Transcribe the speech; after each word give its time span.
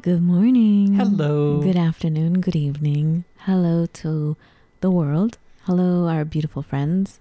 Good 0.00 0.22
morning. 0.22 0.94
Hello. 0.94 1.60
Good 1.60 1.76
afternoon. 1.76 2.40
Good 2.40 2.54
evening. 2.54 3.24
Hello 3.38 3.84
to 3.94 4.36
the 4.80 4.92
world. 4.92 5.38
Hello, 5.64 6.06
our 6.06 6.24
beautiful 6.24 6.62
friends. 6.62 7.18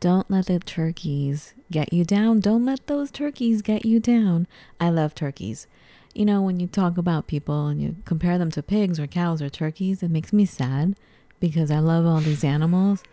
Don't 0.00 0.28
let 0.28 0.46
the 0.46 0.58
turkeys 0.58 1.54
get 1.70 1.92
you 1.92 2.04
down. 2.04 2.40
Don't 2.40 2.64
let 2.64 2.88
those 2.88 3.12
turkeys 3.12 3.62
get 3.62 3.84
you 3.84 4.00
down. 4.00 4.48
I 4.80 4.90
love 4.90 5.14
turkeys. 5.14 5.68
You 6.12 6.24
know, 6.24 6.42
when 6.42 6.58
you 6.58 6.66
talk 6.66 6.98
about 6.98 7.28
people 7.28 7.68
and 7.68 7.80
you 7.80 7.94
compare 8.04 8.36
them 8.36 8.50
to 8.50 8.64
pigs 8.64 8.98
or 8.98 9.06
cows 9.06 9.40
or 9.40 9.48
turkeys, 9.48 10.02
it 10.02 10.10
makes 10.10 10.32
me 10.32 10.44
sad 10.44 10.96
because 11.38 11.70
I 11.70 11.78
love 11.78 12.04
all 12.04 12.18
these 12.18 12.42
animals. 12.42 13.04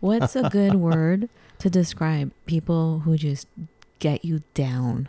What's 0.00 0.36
a 0.36 0.50
good 0.50 0.74
word 0.90 1.30
to 1.60 1.70
describe 1.70 2.30
people 2.44 3.00
who 3.00 3.16
just 3.16 3.48
get 4.00 4.22
you 4.22 4.42
down, 4.52 5.08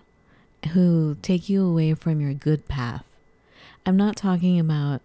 who 0.72 1.18
take 1.22 1.50
you 1.50 1.68
away 1.68 1.96
from 1.96 2.22
your 2.22 2.34
good 2.34 2.70
path? 2.70 3.04
I'm 3.86 3.98
not 3.98 4.16
talking 4.16 4.60
about 4.60 5.02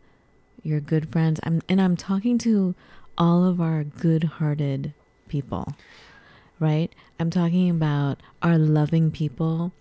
your 0.62 0.80
good 0.80 1.10
friends. 1.10 1.40
I'm 1.42 1.60
and 1.68 1.80
I'm 1.80 1.96
talking 1.96 2.38
to 2.38 2.74
all 3.18 3.44
of 3.44 3.60
our 3.60 3.84
good-hearted 3.84 4.94
people. 5.28 5.74
Right? 6.58 6.92
I'm 7.18 7.30
talking 7.30 7.70
about 7.70 8.20
our 8.42 8.58
loving 8.58 9.10
people 9.10 9.72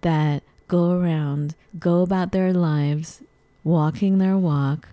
that 0.00 0.42
go 0.68 0.92
around, 0.92 1.54
go 1.78 2.02
about 2.02 2.32
their 2.32 2.52
lives, 2.52 3.22
walking 3.62 4.18
their 4.18 4.36
walk, 4.36 4.88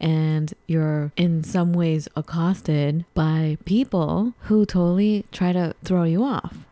and 0.00 0.52
you're 0.66 1.12
in 1.16 1.42
some 1.44 1.72
ways 1.72 2.08
accosted 2.16 3.04
by 3.14 3.56
people 3.64 4.34
who 4.42 4.66
totally 4.66 5.24
try 5.32 5.52
to 5.52 5.74
throw 5.82 6.04
you 6.04 6.22
off. 6.22 6.66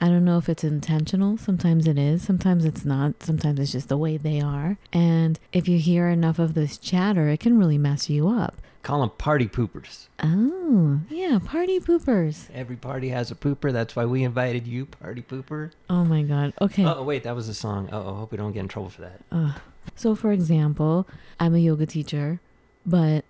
I 0.00 0.08
don't 0.08 0.24
know 0.24 0.38
if 0.38 0.48
it's 0.48 0.64
intentional. 0.64 1.38
Sometimes 1.38 1.86
it 1.86 1.98
is. 1.98 2.22
Sometimes 2.22 2.64
it's 2.64 2.84
not. 2.84 3.22
Sometimes 3.22 3.58
it's 3.58 3.72
just 3.72 3.88
the 3.88 3.96
way 3.96 4.16
they 4.16 4.40
are. 4.40 4.76
And 4.92 5.38
if 5.52 5.68
you 5.68 5.78
hear 5.78 6.08
enough 6.08 6.38
of 6.38 6.54
this 6.54 6.76
chatter, 6.76 7.28
it 7.28 7.40
can 7.40 7.58
really 7.58 7.78
mess 7.78 8.10
you 8.10 8.28
up. 8.28 8.56
Call 8.82 9.00
them 9.00 9.10
party 9.10 9.48
poopers. 9.48 10.06
Oh, 10.22 11.00
yeah, 11.10 11.40
party 11.44 11.80
poopers. 11.80 12.48
Every 12.54 12.76
party 12.76 13.08
has 13.08 13.32
a 13.32 13.34
pooper. 13.34 13.72
That's 13.72 13.96
why 13.96 14.04
we 14.04 14.22
invited 14.22 14.66
you, 14.66 14.86
party 14.86 15.22
pooper. 15.22 15.72
Oh 15.90 16.04
my 16.04 16.22
God. 16.22 16.52
Okay. 16.60 16.84
Oh, 16.84 17.02
wait, 17.02 17.24
that 17.24 17.34
was 17.34 17.48
a 17.48 17.54
song. 17.54 17.88
Oh, 17.90 18.14
hope 18.14 18.30
we 18.30 18.38
don't 18.38 18.52
get 18.52 18.60
in 18.60 18.68
trouble 18.68 18.90
for 18.90 19.00
that. 19.00 19.22
Ugh. 19.32 19.60
So, 19.96 20.14
for 20.14 20.30
example, 20.30 21.08
I'm 21.40 21.54
a 21.54 21.58
yoga 21.58 21.86
teacher, 21.86 22.38
but 22.84 23.24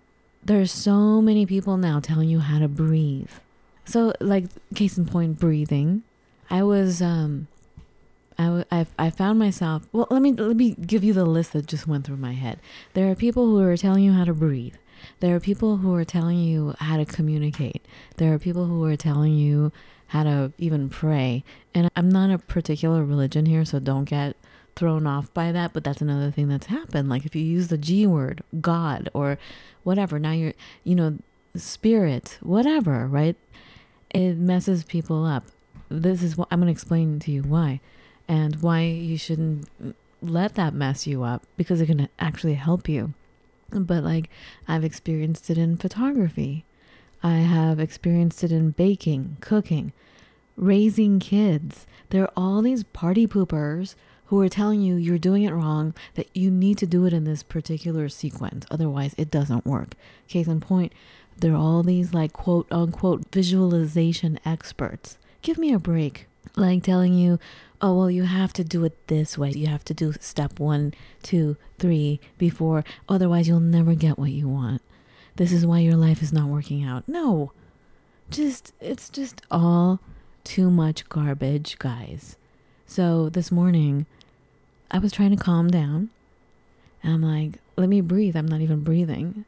there's 0.45 0.73
so 0.73 1.23
many 1.23 1.47
people 1.47 1.77
now 1.77 2.01
telling 2.01 2.29
you 2.29 2.41
how 2.41 2.59
to 2.59 2.69
breathe. 2.69 3.31
So, 3.87 4.13
like, 4.21 4.47
case 4.75 4.99
in 4.99 5.07
point, 5.07 5.39
breathing. 5.39 6.03
I 6.51 6.63
was, 6.63 7.03
um, 7.03 7.49
I, 8.39 8.45
w- 8.45 8.65
I, 8.71 8.87
I 8.99 9.11
found 9.11 9.39
myself. 9.39 9.87
Well, 9.93 10.07
let 10.11 10.23
me 10.23 10.33
let 10.33 10.57
me 10.57 10.75
give 10.75 11.03
you 11.03 11.13
the 11.13 11.25
list 11.25 11.53
that 11.53 11.67
just 11.67 11.87
went 11.87 12.07
through 12.07 12.19
my 12.19 12.33
head. 12.33 12.59
There 12.95 13.11
are 13.11 13.15
people 13.15 13.47
who 13.47 13.61
are 13.61 13.77
telling 13.77 14.05
you 14.05 14.13
how 14.13 14.25
to 14.25 14.35
breathe. 14.35 14.75
There 15.21 15.35
are 15.35 15.41
people 15.41 15.79
who 15.79 15.95
are 15.95 16.05
telling 16.05 16.39
you 16.39 16.75
how 16.79 16.97
to 16.97 17.05
communicate. 17.05 17.85
There 18.17 18.33
are 18.33 18.39
people 18.39 18.67
who 18.67 18.85
are 18.85 18.97
telling 18.97 19.35
you 19.35 19.73
how 20.09 20.25
to 20.25 20.53
even 20.59 20.89
pray. 20.89 21.45
And 21.75 21.91
I'm 21.97 22.09
not 22.09 22.31
a 22.31 22.39
particular 22.39 23.05
religion 23.05 23.47
here, 23.47 23.65
so 23.65 23.79
don't 23.79 24.05
get 24.05 24.37
thrown 24.75 25.07
off 25.07 25.33
by 25.33 25.53
that. 25.53 25.73
But 25.73 25.85
that's 25.85 26.01
another 26.01 26.31
thing 26.31 26.49
that's 26.49 26.67
happened. 26.67 27.09
Like 27.09 27.25
if 27.25 27.35
you 27.35 27.43
use 27.43 27.69
the 27.69 27.79
G 27.79 28.07
word, 28.07 28.43
God, 28.61 29.09
or 29.15 29.39
whatever, 29.85 30.19
now 30.19 30.33
you're, 30.33 30.55
you 30.85 30.95
know, 30.95 31.19
spirit, 31.57 32.39
whatever, 32.43 33.07
right? 33.07 33.37
It 34.11 34.37
messes 34.37 34.85
people 34.85 35.25
up. 35.25 35.45
This 35.89 36.23
is 36.23 36.37
what 36.37 36.49
I'm 36.51 36.61
going 36.61 36.67
to 36.67 36.73
explain 36.73 37.19
to 37.21 37.31
you 37.31 37.43
why 37.43 37.81
and 38.29 38.57
why 38.57 38.83
you 38.83 39.17
shouldn't 39.17 39.69
let 40.21 40.55
that 40.55 40.75
mess 40.75 41.07
you 41.07 41.23
up 41.23 41.45
because 41.57 41.81
it 41.81 41.87
can 41.87 42.09
actually 42.19 42.55
help 42.55 42.89
you. 42.89 43.15
But 43.71 44.03
like 44.05 44.31
I've 44.67 44.85
experienced 44.85 45.51
it 45.51 45.59
in 45.59 45.77
photography. 45.77 46.65
I 47.23 47.37
have 47.37 47.81
experienced 47.81 48.45
it 48.45 48.53
in 48.53 48.71
baking, 48.71 49.39
cooking, 49.41 49.93
raising 50.57 51.19
kids. 51.19 51.87
There 52.11 52.23
are 52.23 52.33
all 52.37 52.63
these 52.63 52.85
party 52.85 53.27
poopers 53.27 53.95
who 54.27 54.41
are 54.41 54.49
telling 54.49 54.81
you 54.81 54.97
you're 54.97 55.19
doing 55.19 55.45
it 55.45 55.53
wrong, 55.53 55.95
that 56.15 56.29
you 56.35 56.51
need 56.51 56.79
to 56.79 56.87
do 56.87 57.05
it 57.07 57.13
in 57.13 57.25
this 57.25 57.43
particular 57.43 58.09
sequence. 58.09 58.67
Otherwise, 58.71 59.15
it 59.17 59.31
doesn't 59.31 59.65
work. 59.65 59.95
Case 60.29 60.49
in 60.49 60.61
point, 60.61 60.93
there 61.37 61.53
are 61.53 61.57
all 61.57 61.83
these 61.83 62.13
like 62.13 62.33
quote 62.33 62.67
unquote 62.71 63.27
visualization 63.33 64.39
experts. 64.45 65.19
Give 65.47 65.59
me 65.59 65.73
a 65.73 65.79
break. 65.79 66.27
Like 66.57 66.83
telling 66.83 67.15
you, 67.15 67.39
oh, 67.81 67.97
well, 67.97 68.11
you 68.11 68.25
have 68.25 68.53
to 68.55 68.65
do 68.65 68.85
it 68.85 69.07
this 69.07 69.39
way. 69.39 69.53
You 69.53 69.69
have 69.69 69.85
to 69.85 69.95
do 69.95 70.13
step 70.19 70.59
one, 70.59 70.93
two, 71.23 71.57
three 71.79 72.19
before, 72.37 72.83
otherwise, 73.09 73.47
you'll 73.47 73.61
never 73.61 73.95
get 73.95 74.19
what 74.19 74.33
you 74.33 74.49
want. 74.49 74.83
This 75.37 75.53
is 75.53 75.65
why 75.65 75.79
your 75.79 75.95
life 75.95 76.21
is 76.21 76.33
not 76.33 76.49
working 76.49 76.83
out. 76.83 77.07
No, 77.07 77.53
just, 78.29 78.73
it's 78.81 79.09
just 79.09 79.41
all 79.49 80.01
too 80.43 80.69
much 80.69 81.09
garbage, 81.09 81.79
guys. 81.79 82.35
So 82.89 83.29
this 83.29 83.53
morning, 83.53 84.07
I 84.91 84.99
was 84.99 85.13
trying 85.13 85.31
to 85.31 85.41
calm 85.41 85.71
down. 85.71 86.11
And 87.05 87.15
I'm 87.15 87.23
like, 87.23 87.61
let 87.77 87.89
me 87.89 88.01
breathe. 88.01 88.35
I'm 88.35 88.49
not 88.49 88.63
even 88.63 88.81
breathing. 88.81 89.45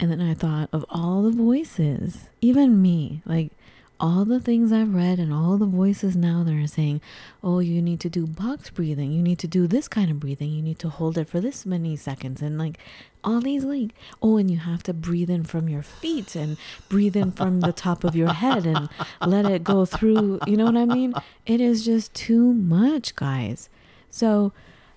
And 0.00 0.10
then 0.10 0.22
I 0.22 0.32
thought 0.32 0.70
of 0.72 0.86
all 0.88 1.20
the 1.20 1.32
voices, 1.32 2.30
even 2.40 2.80
me, 2.80 3.20
like 3.26 3.52
all 4.00 4.24
the 4.24 4.38
things 4.38 4.70
I've 4.72 4.94
read 4.94 5.18
and 5.18 5.32
all 5.32 5.56
the 5.56 5.66
voices 5.66 6.14
now 6.16 6.44
that 6.44 6.54
are 6.54 6.66
saying, 6.68 7.00
oh, 7.42 7.58
you 7.58 7.82
need 7.82 7.98
to 8.00 8.08
do 8.08 8.26
box 8.26 8.70
breathing. 8.70 9.10
You 9.10 9.22
need 9.22 9.38
to 9.40 9.48
do 9.48 9.66
this 9.66 9.88
kind 9.88 10.10
of 10.10 10.20
breathing. 10.20 10.50
You 10.50 10.62
need 10.62 10.78
to 10.80 10.88
hold 10.88 11.18
it 11.18 11.28
for 11.28 11.40
this 11.40 11.66
many 11.66 11.96
seconds. 11.96 12.40
And 12.40 12.58
like 12.58 12.78
all 13.24 13.40
these, 13.40 13.64
like, 13.64 13.94
oh, 14.22 14.36
and 14.36 14.48
you 14.50 14.58
have 14.58 14.82
to 14.84 14.92
breathe 14.94 15.30
in 15.30 15.42
from 15.42 15.68
your 15.68 15.82
feet 15.82 16.36
and 16.36 16.56
breathe 16.88 17.16
in 17.16 17.32
from 17.32 17.60
the 17.60 17.72
top 17.72 18.04
of 18.04 18.14
your 18.14 18.32
head 18.32 18.66
and 18.66 18.88
let 19.26 19.44
it 19.44 19.64
go 19.64 19.84
through. 19.84 20.38
You 20.46 20.56
know 20.56 20.66
what 20.66 20.76
I 20.76 20.84
mean? 20.84 21.12
It 21.44 21.60
is 21.60 21.84
just 21.84 22.14
too 22.14 22.52
much, 22.54 23.16
guys. 23.16 23.68
So 24.10 24.52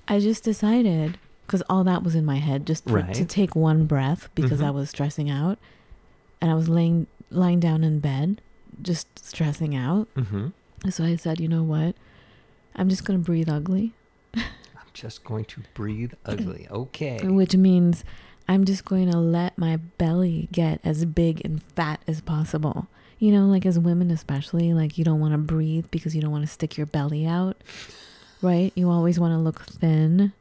I 0.08 0.20
just 0.20 0.44
decided, 0.44 1.18
because 1.48 1.64
all 1.70 1.84
that 1.86 2.04
was 2.04 2.14
in 2.14 2.24
my 2.26 2.38
head, 2.38 2.68
just 2.68 2.84
for, 2.84 2.98
Right. 2.98 3.14
to 3.16 3.26
take 3.26 3.56
one 3.56 3.86
breath 3.86 4.30
because 4.36 4.60
Mhm. 4.62 4.66
I 4.68 4.70
was 4.72 4.90
stressing 4.92 5.30
out. 5.30 5.58
And 6.40 6.50
I 6.50 6.56
was 6.56 6.68
laying 6.70 7.08
lying 7.30 7.60
down 7.60 7.84
in 7.84 8.00
bed, 8.00 8.42
just 8.84 9.08
stressing 9.24 9.76
out. 9.76 10.08
Mm-hmm. 10.16 10.90
So 10.90 11.04
I 11.04 11.16
said, 11.16 11.40
you 11.40 11.48
know 11.48 11.64
what? 11.64 11.96
I'm 12.76 12.90
just 12.90 13.06
going 13.06 13.20
to 13.20 13.26
breathe 13.26 13.50
ugly, 13.50 13.94
I'm 14.36 14.42
just 14.94 15.24
going 15.24 15.46
to 15.46 15.60
breathe 15.74 16.14
ugly. 16.26 16.68
Okay. 16.72 17.20
which 17.28 17.56
means 17.56 18.04
I'm 18.48 18.66
just 18.66 18.86
going 18.86 19.12
to 19.12 19.18
let 19.18 19.58
my 19.58 19.78
belly 19.78 20.48
get 20.52 20.80
as 20.84 21.06
big 21.06 21.42
and 21.46 21.62
fat 21.62 22.02
as 22.08 22.22
possible. 22.22 22.88
You 23.20 23.32
know, 23.32 23.46
like 23.46 23.66
as 23.68 23.78
women, 23.78 24.10
especially, 24.10 24.74
like 24.74 24.98
you 24.98 25.04
don't 25.04 25.20
want 25.20 25.34
to 25.34 25.38
breathe 25.38 25.86
because 25.92 26.16
you 26.16 26.22
don't 26.22 26.32
want 26.32 26.44
to 26.46 26.52
stick 26.52 26.76
your 26.78 26.88
belly 26.88 27.26
out, 27.28 27.56
right? 28.42 28.72
You 28.76 28.90
always 28.90 29.20
want 29.20 29.34
to 29.34 29.38
look 29.38 29.62
thin, 29.66 30.34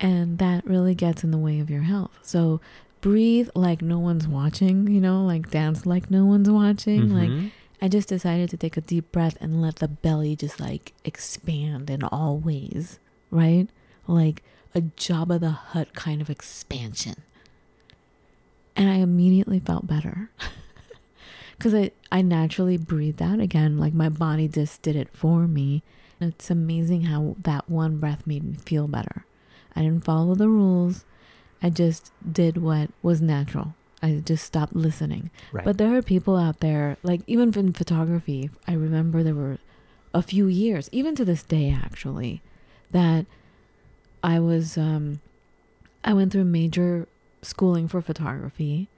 and 0.00 0.38
that 0.38 0.66
really 0.66 0.96
gets 0.96 1.22
in 1.22 1.30
the 1.30 1.38
way 1.38 1.60
of 1.60 1.70
your 1.70 1.82
health. 1.82 2.10
So 2.22 2.60
breathe 3.00 3.50
like 3.54 3.82
no 3.82 4.00
one's 4.00 4.26
watching, 4.26 4.88
you 4.88 5.00
know, 5.00 5.24
like 5.24 5.50
dance 5.50 5.86
like 5.86 6.10
no 6.10 6.24
one's 6.26 6.50
watching. 6.50 7.14
Like 7.14 7.28
Mhm. 7.30 7.50
I 7.84 7.88
just 7.88 8.08
decided 8.08 8.48
to 8.48 8.56
take 8.56 8.78
a 8.78 8.80
deep 8.80 9.12
breath 9.12 9.36
and 9.42 9.60
let 9.60 9.76
the 9.76 9.88
belly 9.88 10.36
just 10.36 10.58
like 10.58 10.94
expand 11.04 11.90
in 11.90 12.02
all 12.02 12.38
ways, 12.38 12.98
right? 13.30 13.68
Like 14.06 14.42
a 14.74 14.80
Jabba 14.80 15.38
the 15.38 15.50
Hutt 15.50 15.92
kind 15.92 16.22
of 16.22 16.30
expansion. 16.30 17.16
And 18.74 18.88
I 18.88 18.94
immediately 18.94 19.60
felt 19.60 19.86
better. 19.86 20.30
Because 21.58 21.74
I, 21.74 21.90
I 22.10 22.20
naturally 22.20 22.78
breathed 22.78 23.22
out 23.22 23.38
again. 23.38 23.78
Like 23.78 23.92
my 23.92 24.08
body 24.08 24.48
just 24.48 24.80
did 24.80 24.96
it 24.96 25.10
for 25.12 25.46
me. 25.46 25.82
It's 26.20 26.50
amazing 26.50 27.02
how 27.02 27.36
that 27.42 27.68
one 27.68 27.98
breath 27.98 28.26
made 28.26 28.44
me 28.44 28.54
feel 28.54 28.88
better. 28.88 29.26
I 29.76 29.82
didn't 29.82 30.04
follow 30.04 30.34
the 30.34 30.48
rules. 30.48 31.04
I 31.62 31.68
just 31.68 32.12
did 32.32 32.56
what 32.56 32.90
was 33.02 33.20
natural. 33.20 33.74
I 34.04 34.20
just 34.20 34.44
stopped 34.44 34.76
listening. 34.76 35.30
Right. 35.50 35.64
But 35.64 35.78
there 35.78 35.96
are 35.96 36.02
people 36.02 36.36
out 36.36 36.60
there, 36.60 36.98
like 37.02 37.22
even 37.26 37.54
in 37.58 37.72
photography, 37.72 38.50
I 38.68 38.74
remember 38.74 39.22
there 39.22 39.34
were 39.34 39.58
a 40.12 40.20
few 40.20 40.46
years, 40.46 40.90
even 40.92 41.14
to 41.16 41.24
this 41.24 41.42
day 41.42 41.70
actually, 41.70 42.42
that 42.90 43.24
I 44.22 44.40
was 44.40 44.76
um 44.76 45.20
I 46.04 46.12
went 46.12 46.32
through 46.32 46.44
major 46.44 47.08
schooling 47.40 47.88
for 47.88 48.02
photography 48.02 48.88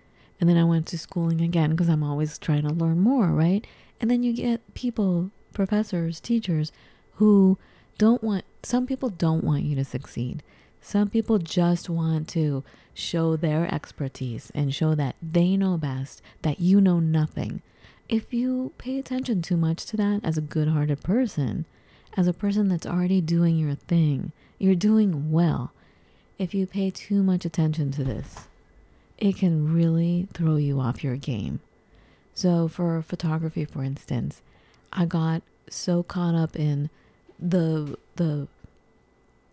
and 0.41 0.51
then 0.51 0.57
I 0.57 0.65
went 0.65 0.89
to 0.89 0.99
schooling 0.99 1.41
again 1.41 1.71
because 1.71 1.89
I'm 1.89 2.03
always 2.03 2.37
trying 2.37 2.63
to 2.63 2.75
learn 2.75 2.99
more, 2.99 3.29
right? 3.29 3.65
And 4.01 4.11
then 4.11 4.25
you 4.25 4.33
get 4.33 4.75
people, 4.75 5.31
professors, 5.53 6.19
teachers 6.19 6.73
who 7.15 7.59
don't 7.97 8.25
want 8.25 8.45
some 8.65 8.89
people 8.89 9.09
don't 9.09 9.45
want 9.45 9.63
you 9.63 9.77
to 9.77 9.85
succeed. 9.85 10.43
Some 10.87 11.11
people 11.11 11.39
just 11.39 11.91
want 11.91 12.29
to 12.29 12.63
show 12.95 13.35
their 13.35 13.67
expertise 13.75 14.53
and 14.55 14.73
show 14.73 14.95
that 14.95 15.17
they 15.21 15.57
know 15.57 15.77
best, 15.77 16.23
that 16.43 16.61
you 16.61 16.81
know 16.81 17.01
nothing. 17.01 17.61
If 18.09 18.33
you 18.33 18.71
pay 18.79 18.97
attention 18.97 19.43
too 19.43 19.57
much 19.57 19.85
to 19.87 19.97
that 19.97 20.21
as 20.23 20.39
a 20.39 20.41
good 20.41 20.69
hearted 20.69 21.03
person, 21.03 21.65
as 22.17 22.29
a 22.29 22.33
person 22.33 22.69
that's 22.69 22.87
already 22.87 23.21
doing 23.21 23.59
your 23.59 23.75
thing, 23.75 24.31
you're 24.61 24.77
doing 24.77 25.33
well. 25.33 25.73
If 26.39 26.55
you 26.55 26.69
pay 26.69 26.91
too 26.91 27.21
much 27.25 27.45
attention 27.45 27.91
to 27.91 28.05
this, 28.05 28.47
it 29.19 29.37
can 29.37 29.75
really 29.75 30.29
throw 30.35 30.55
you 30.55 30.79
off 30.79 31.03
your 31.03 31.17
game. 31.17 31.59
So, 32.33 32.69
for 32.69 33.03
photography, 33.03 33.65
for 33.65 33.83
instance, 33.83 34.41
I 34.93 35.07
got 35.07 35.43
so 35.69 36.05
caught 36.05 36.37
up 36.37 36.55
in 36.55 36.91
the 37.41 37.99
the 38.15 38.47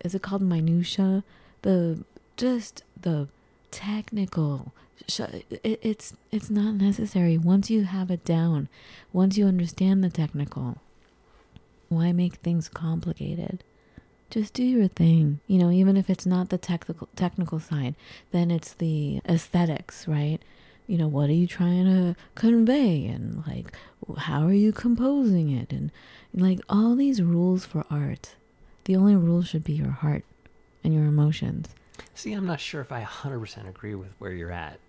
is 0.04 0.14
it 0.14 0.22
called 0.22 0.42
minutia? 0.42 1.24
The 1.62 2.04
just 2.38 2.84
the 3.00 3.28
technical 3.72 4.74
it, 5.20 5.80
it's 5.82 6.14
it's 6.32 6.50
not 6.50 6.76
necessary. 6.76 7.38
Once 7.38 7.70
you 7.70 7.84
have 7.84 8.12
it 8.12 8.24
down 8.24 8.70
once 9.12 9.38
you 9.38 9.46
understand 9.46 10.04
the 10.04 10.10
technical 10.10 10.78
why 11.90 12.12
make 12.12 12.36
things 12.36 12.70
complicated? 12.70 13.64
Just 14.30 14.54
do 14.54 14.64
your 14.64 14.88
thing 14.88 15.40
you 15.48 15.58
know 15.58 15.72
even 15.72 15.98
if 15.98 16.10
it's 16.10 16.26
not 16.26 16.50
the 16.50 16.58
technical 16.58 17.08
technical 17.16 17.60
side 17.60 17.96
then 18.32 18.52
it's 18.52 18.74
the 18.74 19.22
aesthetics 19.28 20.08
right? 20.08 20.40
You 20.88 20.98
know 20.98 21.08
what 21.08 21.30
are 21.30 21.34
you 21.34 21.48
trying 21.48 21.86
to 21.86 22.16
convey? 22.36 23.06
And 23.06 23.44
like 23.48 23.74
how 24.18 24.46
are 24.46 24.54
you 24.54 24.72
composing 24.72 25.50
it? 25.52 25.72
And 25.72 25.92
like 26.34 26.60
all 26.70 26.96
these 26.96 27.22
rules 27.22 27.66
for 27.66 27.86
art 27.90 28.36
the 28.86 28.96
only 28.96 29.16
rule 29.16 29.42
should 29.44 29.64
be 29.64 29.74
your 29.74 29.92
heart 29.92 30.24
and 30.84 30.94
your 30.94 31.06
emotions 31.06 31.70
See, 32.16 32.34
I'm 32.34 32.46
not 32.46 32.60
sure 32.60 32.82
if 32.82 32.92
I 32.92 33.04
100% 33.04 33.68
agree 33.70 33.96
with 33.96 34.10
where 34.20 34.32
you're 34.32 34.52
at 34.52 34.80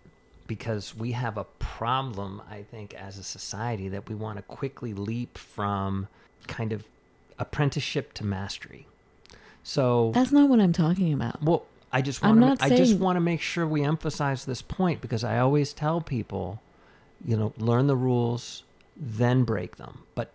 because 0.47 0.95
we 0.95 1.13
have 1.13 1.37
a 1.39 1.45
problem, 1.59 2.43
I 2.51 2.63
think, 2.63 2.95
as 2.95 3.19
a 3.19 3.23
society 3.23 3.89
that 3.89 4.09
we 4.09 4.15
want 4.15 4.37
to 4.37 4.43
quickly 4.43 4.93
leap 4.93 5.39
from 5.39 6.07
kind 6.47 6.73
of 6.73 6.85
apprenticeship 7.39 8.13
to 8.15 8.25
mastery. 8.25 8.87
So 9.63 10.13
that's 10.15 10.33
not 10.33 10.49
what 10.51 10.61
i'm 10.61 10.73
talking 10.75 11.13
about 11.15 11.43
Well, 11.43 11.65
I 11.93 12.03
just 12.03 12.23
want 12.23 12.33
I'm 12.37 12.41
to. 12.41 12.47
not 12.49 12.63
I 12.63 12.69
just 12.77 12.99
want 12.99 13.17
to 13.17 13.21
make 13.21 13.41
sure 13.41 13.67
we 13.67 13.83
emphasize 13.83 14.45
this 14.45 14.61
point 14.63 15.01
because 15.01 15.25
I 15.25 15.39
always 15.39 15.73
tell 15.73 16.01
people, 16.01 16.61
you 17.25 17.37
know, 17.37 17.53
learn 17.57 17.87
the 17.87 17.97
rules, 17.97 18.65
then 18.97 19.45
break 19.45 19.77
them, 19.77 20.01
but 20.15 20.31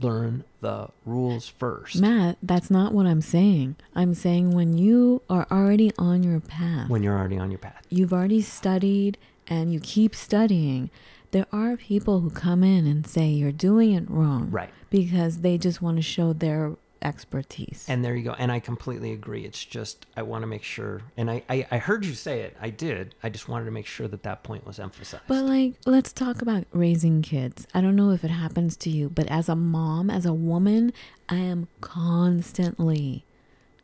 learn 0.00 0.44
the 0.60 0.88
rules 1.04 1.48
first. 1.48 2.00
matt 2.00 2.36
that's 2.42 2.70
not 2.70 2.92
what 2.92 3.06
i'm 3.06 3.20
saying 3.20 3.76
i'm 3.94 4.14
saying 4.14 4.50
when 4.50 4.76
you 4.76 5.22
are 5.28 5.46
already 5.50 5.92
on 5.98 6.22
your 6.22 6.40
path 6.40 6.88
when 6.88 7.02
you're 7.02 7.18
already 7.18 7.38
on 7.38 7.50
your 7.50 7.58
path. 7.58 7.82
you've 7.88 8.12
already 8.12 8.40
studied 8.40 9.16
and 9.50 9.72
you 9.72 9.80
keep 9.80 10.14
studying, 10.14 10.90
there 11.32 11.46
are 11.52 11.76
people 11.76 12.20
who 12.20 12.30
come 12.30 12.62
in 12.62 12.86
and 12.86 13.06
say 13.06 13.26
you're 13.26 13.52
doing 13.52 13.92
it 13.92 14.08
wrong. 14.08 14.50
Right. 14.50 14.70
Because 14.88 15.40
they 15.40 15.58
just 15.58 15.82
want 15.82 15.96
to 15.96 16.02
show 16.02 16.32
their 16.32 16.76
expertise. 17.02 17.84
And 17.88 18.04
there 18.04 18.14
you 18.14 18.24
go. 18.24 18.32
And 18.38 18.52
I 18.52 18.60
completely 18.60 19.12
agree. 19.12 19.44
It's 19.44 19.64
just 19.64 20.06
I 20.16 20.22
want 20.22 20.42
to 20.42 20.46
make 20.46 20.62
sure. 20.62 21.02
And 21.16 21.30
I, 21.30 21.42
I 21.48 21.66
I 21.70 21.78
heard 21.78 22.04
you 22.04 22.14
say 22.14 22.40
it. 22.40 22.56
I 22.60 22.70
did. 22.70 23.14
I 23.22 23.28
just 23.28 23.48
wanted 23.48 23.66
to 23.66 23.70
make 23.70 23.86
sure 23.86 24.08
that 24.08 24.22
that 24.22 24.42
point 24.42 24.66
was 24.66 24.78
emphasized. 24.78 25.24
but 25.26 25.44
like, 25.44 25.74
let's 25.86 26.12
talk 26.12 26.42
about 26.42 26.64
raising 26.72 27.22
kids. 27.22 27.66
I 27.74 27.80
don't 27.80 27.96
know 27.96 28.10
if 28.10 28.24
it 28.24 28.30
happens 28.30 28.76
to 28.78 28.90
you, 28.90 29.08
but 29.08 29.26
as 29.28 29.48
a 29.48 29.56
mom, 29.56 30.10
as 30.10 30.26
a 30.26 30.32
woman, 30.34 30.92
I 31.28 31.36
am 31.36 31.68
constantly, 31.80 33.24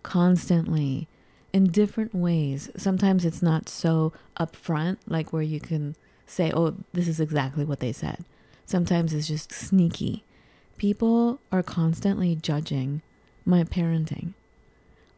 constantly 0.03 1.09
in 1.53 1.65
different 1.71 2.15
ways. 2.15 2.71
Sometimes 2.77 3.25
it's 3.25 3.43
not 3.43 3.69
so 3.69 4.13
upfront, 4.39 4.99
like 5.07 5.33
where 5.33 5.43
you 5.43 5.61
can 5.61 5.97
say, 6.27 6.53
oh, 6.55 6.75
this 6.93 7.09
is 7.09 7.21
exactly 7.21 7.65
what 7.65 7.81
they 7.81 7.93
said. 7.93 8.25
Sometimes 8.67 9.15
it's 9.15 9.29
just 9.29 9.53
sneaky. 9.53 10.25
People 10.77 11.41
are 11.53 11.63
constantly 11.63 12.35
judging 12.35 13.01
my 13.47 13.65
parenting 13.65 14.35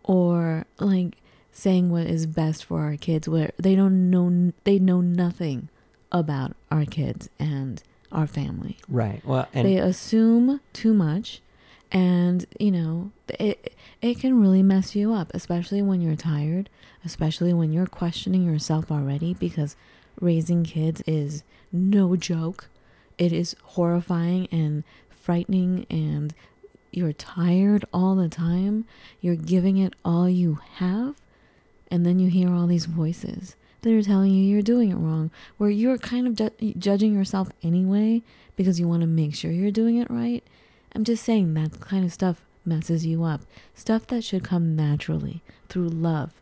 or 0.05 0.65
like 0.79 1.17
saying 1.51 1.91
what 1.91 2.07
is 2.07 2.27
best 2.27 2.65
for 2.65 2.83
our 2.83 2.97
kids 2.97 3.29
where 3.29 3.51
they 3.59 3.75
don't 3.75 4.11
know 4.11 4.53
they 4.65 4.79
know 4.79 5.01
nothing 5.01 5.69
about 6.13 6.55
our 6.71 6.85
kids 6.85 7.29
and 7.39 7.83
our 8.13 8.27
family 8.27 8.79
right. 8.89 9.25
Well, 9.25 9.49
and 9.53 9.67
they 9.67 9.77
assume 9.77 10.61
too 10.73 10.95
much 10.95 11.43
and 11.91 12.47
you 12.59 12.71
know 12.71 13.11
it 13.39 13.75
it 14.03 14.19
can 14.19 14.41
really 14.41 14.63
mess 14.63 14.95
you 14.95 15.13
up 15.13 15.31
especially 15.35 15.83
when 15.83 16.01
you're 16.01 16.17
tired 16.17 16.69
especially 17.05 17.53
when 17.53 17.73
you're 17.73 17.87
questioning 17.87 18.45
yourself 18.45 18.91
already 18.93 19.35
because 19.35 19.77
raising 20.21 20.65
kids 20.65 21.03
is 21.07 21.43
no 21.73 22.17
joke 22.17 22.69
it 23.17 23.33
is 23.33 23.57
horrifying 23.63 24.47
and 24.53 24.85
frightening 25.11 25.87
and 25.91 26.35
you're 26.91 27.13
tired 27.13 27.85
all 27.93 28.15
the 28.15 28.29
time 28.29 28.85
you're 29.21 29.37
giving 29.37 29.77
it 29.77 29.95
all 30.05 30.29
you 30.29 30.59
have 30.77 31.15
and 31.91 32.05
then 32.05 32.19
you 32.19 32.29
hear 32.29 32.51
all 32.51 32.67
these 32.67 32.87
voices 32.87 33.57
that 33.83 33.93
are 33.93 34.03
telling 34.03 34.33
you 34.33 34.43
you're 34.43 34.63
doing 34.63 34.91
it 34.91 34.97
wrong 34.97 35.31
where 35.57 35.71
you're 35.71 35.99
kind 35.99 36.27
of 36.27 36.35
ju- 36.35 36.75
judging 36.79 37.15
yourself 37.15 37.51
anyway 37.63 38.23
because 38.57 38.81
you 38.81 38.89
want 38.89 39.01
to 39.03 39.07
make 39.07 39.35
sure 39.35 39.53
you're 39.53 39.71
doing 39.71 39.97
it 39.97 40.11
right. 40.11 40.43
I'm 40.95 41.05
just 41.05 41.25
saying 41.25 41.55
that 41.55 41.79
kind 41.81 42.05
of 42.05 42.13
stuff 42.13 42.43
messes 42.65 43.07
you 43.07 43.23
up. 43.23 43.43
Stuff 43.75 44.09
that 44.09 44.25
should 44.25 44.43
come 44.43 44.75
naturally 44.75 45.43
through 45.69 45.89
love. 45.91 46.33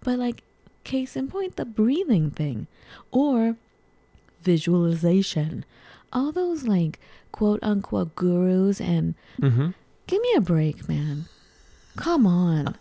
But 0.00 0.18
like 0.20 0.44
case 0.84 1.16
in 1.16 1.26
point 1.26 1.56
the 1.56 1.64
breathing 1.64 2.30
thing 2.30 2.68
or 3.10 3.56
visualization. 4.42 5.64
All 6.12 6.30
those 6.30 6.64
like 6.64 7.00
quote 7.32 7.58
unquote 7.62 8.14
gurus 8.14 8.80
and 8.80 9.14
hmm 9.40 9.70
Give 10.06 10.20
me 10.20 10.32
a 10.36 10.40
break, 10.40 10.88
man. 10.88 11.26
Come 11.96 12.26
on. 12.26 12.76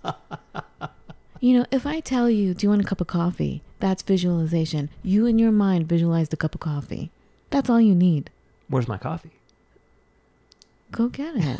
you 1.39 1.57
know, 1.57 1.65
if 1.71 1.85
I 1.85 1.99
tell 1.99 2.29
you, 2.29 2.53
do 2.53 2.65
you 2.65 2.69
want 2.69 2.81
a 2.81 2.85
cup 2.85 3.01
of 3.01 3.07
coffee? 3.07 3.61
That's 3.79 4.01
visualization. 4.01 4.89
You 5.03 5.25
in 5.25 5.39
your 5.39 5.51
mind 5.51 5.87
visualize 5.87 6.29
the 6.29 6.37
cup 6.37 6.55
of 6.55 6.61
coffee. 6.61 7.11
That's 7.49 7.69
all 7.69 7.79
you 7.81 7.95
need. 7.95 8.29
where's 8.67 8.87
my 8.87 8.97
coffee? 8.97 9.31
Go 10.91 11.07
get 11.07 11.35
it. 11.35 11.59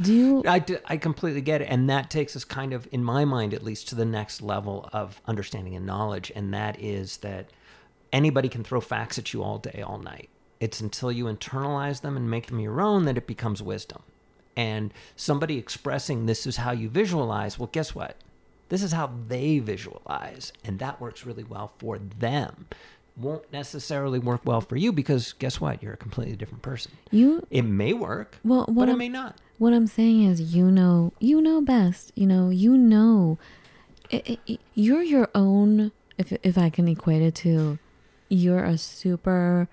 do 0.00 0.12
you 0.12 0.42
I, 0.48 0.64
I 0.86 0.96
completely 0.96 1.40
get 1.40 1.62
it. 1.62 1.66
And 1.66 1.88
that 1.90 2.10
takes 2.10 2.36
us 2.36 2.44
kind 2.44 2.72
of, 2.72 2.88
in 2.92 3.02
my 3.04 3.24
mind 3.24 3.54
at 3.54 3.62
least, 3.62 3.88
to 3.88 3.94
the 3.94 4.04
next 4.04 4.42
level 4.42 4.88
of 4.92 5.20
understanding 5.26 5.74
and 5.74 5.86
knowledge. 5.86 6.30
And 6.34 6.52
that 6.54 6.80
is 6.80 7.18
that 7.18 7.50
anybody 8.12 8.48
can 8.48 8.64
throw 8.64 8.80
facts 8.80 9.18
at 9.18 9.32
you 9.32 9.42
all 9.42 9.58
day, 9.58 9.82
all 9.82 9.98
night. 9.98 10.28
It's 10.60 10.80
until 10.80 11.12
you 11.12 11.24
internalize 11.26 12.00
them 12.00 12.16
and 12.16 12.30
make 12.30 12.46
them 12.46 12.60
your 12.60 12.80
own 12.80 13.04
that 13.04 13.18
it 13.18 13.26
becomes 13.26 13.62
wisdom. 13.62 14.02
And 14.56 14.92
somebody 15.16 15.58
expressing 15.58 16.24
this 16.26 16.46
is 16.46 16.56
how 16.56 16.72
you 16.72 16.88
visualize, 16.88 17.58
well, 17.58 17.68
guess 17.70 17.94
what? 17.94 18.16
This 18.70 18.82
is 18.82 18.92
how 18.92 19.10
they 19.28 19.58
visualize. 19.58 20.52
And 20.64 20.78
that 20.78 21.00
works 21.00 21.26
really 21.26 21.44
well 21.44 21.72
for 21.78 21.98
them. 21.98 22.66
Won't 23.16 23.50
necessarily 23.52 24.18
work 24.18 24.40
well 24.44 24.60
for 24.60 24.76
you 24.76 24.92
because 24.92 25.34
guess 25.34 25.60
what? 25.60 25.82
You're 25.82 25.92
a 25.94 25.98
completely 25.98 26.36
different 26.36 26.62
person. 26.62 26.92
you 27.10 27.46
It 27.50 27.62
may 27.62 27.92
work, 27.92 28.38
well 28.44 28.64
what 28.66 28.86
but 28.86 28.88
I'm, 28.90 28.98
may 28.98 29.08
not. 29.08 29.36
what 29.58 29.72
I'm 29.72 29.86
saying 29.86 30.24
is 30.24 30.54
you 30.54 30.70
know 30.70 31.12
you 31.18 31.40
know 31.40 31.62
best. 31.62 32.12
You 32.14 32.26
know, 32.26 32.50
you 32.50 32.76
know 32.76 33.38
it, 34.10 34.38
it, 34.46 34.60
you're 34.74 35.02
your 35.02 35.28
own 35.34 35.92
if 36.18 36.32
if 36.42 36.58
I 36.58 36.68
can 36.68 36.88
equate 36.88 37.22
it 37.22 37.34
to 37.36 37.78
you're 38.28 38.64
a 38.64 38.76
super 38.76 39.68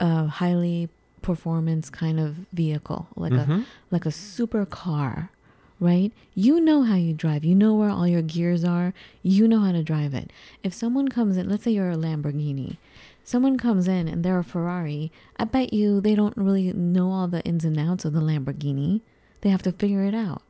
uh, 0.00 0.26
highly 0.26 0.88
performance 1.22 1.90
kind 1.90 2.18
of 2.18 2.36
vehicle, 2.52 3.06
like 3.16 3.32
a 3.32 3.44
Mhm. 3.46 3.64
like 3.90 4.06
a 4.06 4.10
super 4.10 4.64
car, 4.64 5.30
right? 5.78 6.12
You 6.34 6.60
know 6.60 6.82
how 6.82 6.94
you 6.96 7.12
drive. 7.12 7.44
You 7.44 7.54
know 7.54 7.74
where 7.74 7.90
all 7.90 8.08
your 8.08 8.22
gears 8.22 8.64
are. 8.64 8.94
You 9.22 9.46
know 9.46 9.60
how 9.60 9.72
to 9.72 9.82
drive 9.82 10.14
it. 10.14 10.30
If 10.62 10.72
someone 10.72 11.08
comes 11.08 11.36
in, 11.36 11.48
let's 11.48 11.64
say 11.64 11.72
you're 11.72 11.90
a 11.90 11.96
Lamborghini, 11.96 12.78
someone 13.24 13.58
comes 13.58 13.86
in 13.86 14.08
and 14.08 14.24
they're 14.24 14.38
a 14.38 14.44
Ferrari, 14.44 15.12
I 15.36 15.44
bet 15.44 15.72
you 15.74 16.00
they 16.00 16.14
don't 16.14 16.36
really 16.36 16.72
know 16.72 17.10
all 17.10 17.28
the 17.28 17.42
ins 17.44 17.64
and 17.64 17.78
outs 17.78 18.04
of 18.06 18.12
the 18.14 18.20
Lamborghini. 18.22 19.02
They 19.42 19.50
have 19.50 19.62
to 19.62 19.72
figure 19.72 20.04
it 20.04 20.14
out. 20.14 20.42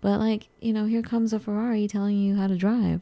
But 0.00 0.18
like, 0.20 0.48
you 0.60 0.72
know, 0.72 0.86
here 0.86 1.02
comes 1.02 1.32
a 1.32 1.38
Ferrari 1.40 1.86
telling 1.88 2.16
you 2.18 2.34
how 2.36 2.46
to 2.48 2.56
drive. 2.56 3.00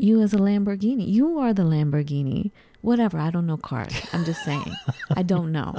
You 0.00 0.22
as 0.22 0.32
a 0.32 0.38
Lamborghini, 0.38 1.06
you 1.06 1.38
are 1.38 1.52
the 1.52 1.62
Lamborghini. 1.62 2.52
whatever. 2.80 3.18
I 3.18 3.30
don't 3.30 3.46
know 3.46 3.58
cars. 3.58 3.92
I'm 4.14 4.24
just 4.24 4.42
saying. 4.42 4.72
I 5.14 5.22
don't 5.22 5.52
know. 5.52 5.74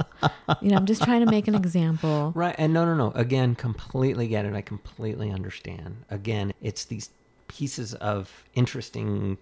You 0.60 0.70
know, 0.70 0.76
I'm 0.76 0.86
just 0.86 1.02
trying 1.02 1.24
to 1.24 1.30
make 1.30 1.48
an 1.48 1.56
example. 1.56 2.32
Right. 2.42 2.54
And 2.56 2.72
no, 2.72 2.84
no, 2.84 2.94
no. 2.94 3.10
Again, 3.16 3.56
completely 3.56 4.28
get 4.28 4.44
it. 4.44 4.54
I 4.54 4.60
completely 4.62 5.30
understand. 5.32 6.04
Again, 6.08 6.52
it's 6.60 6.84
these 6.84 7.10
pieces 7.48 7.94
of 7.94 8.44
interesting, 8.54 9.38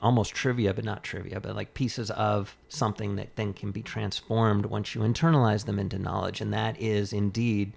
almost 0.00 0.32
trivia, 0.32 0.72
but 0.72 0.84
not 0.84 1.02
trivia, 1.02 1.40
but 1.40 1.56
like 1.56 1.74
pieces 1.74 2.10
of 2.12 2.56
something 2.68 3.16
that 3.16 3.34
then 3.34 3.52
can 3.52 3.72
be 3.72 3.82
transformed 3.82 4.66
once 4.66 4.94
you 4.94 5.00
internalize 5.00 5.64
them 5.66 5.80
into 5.80 5.98
knowledge. 5.98 6.40
And 6.40 6.52
that 6.54 6.80
is 6.80 7.12
indeed. 7.12 7.72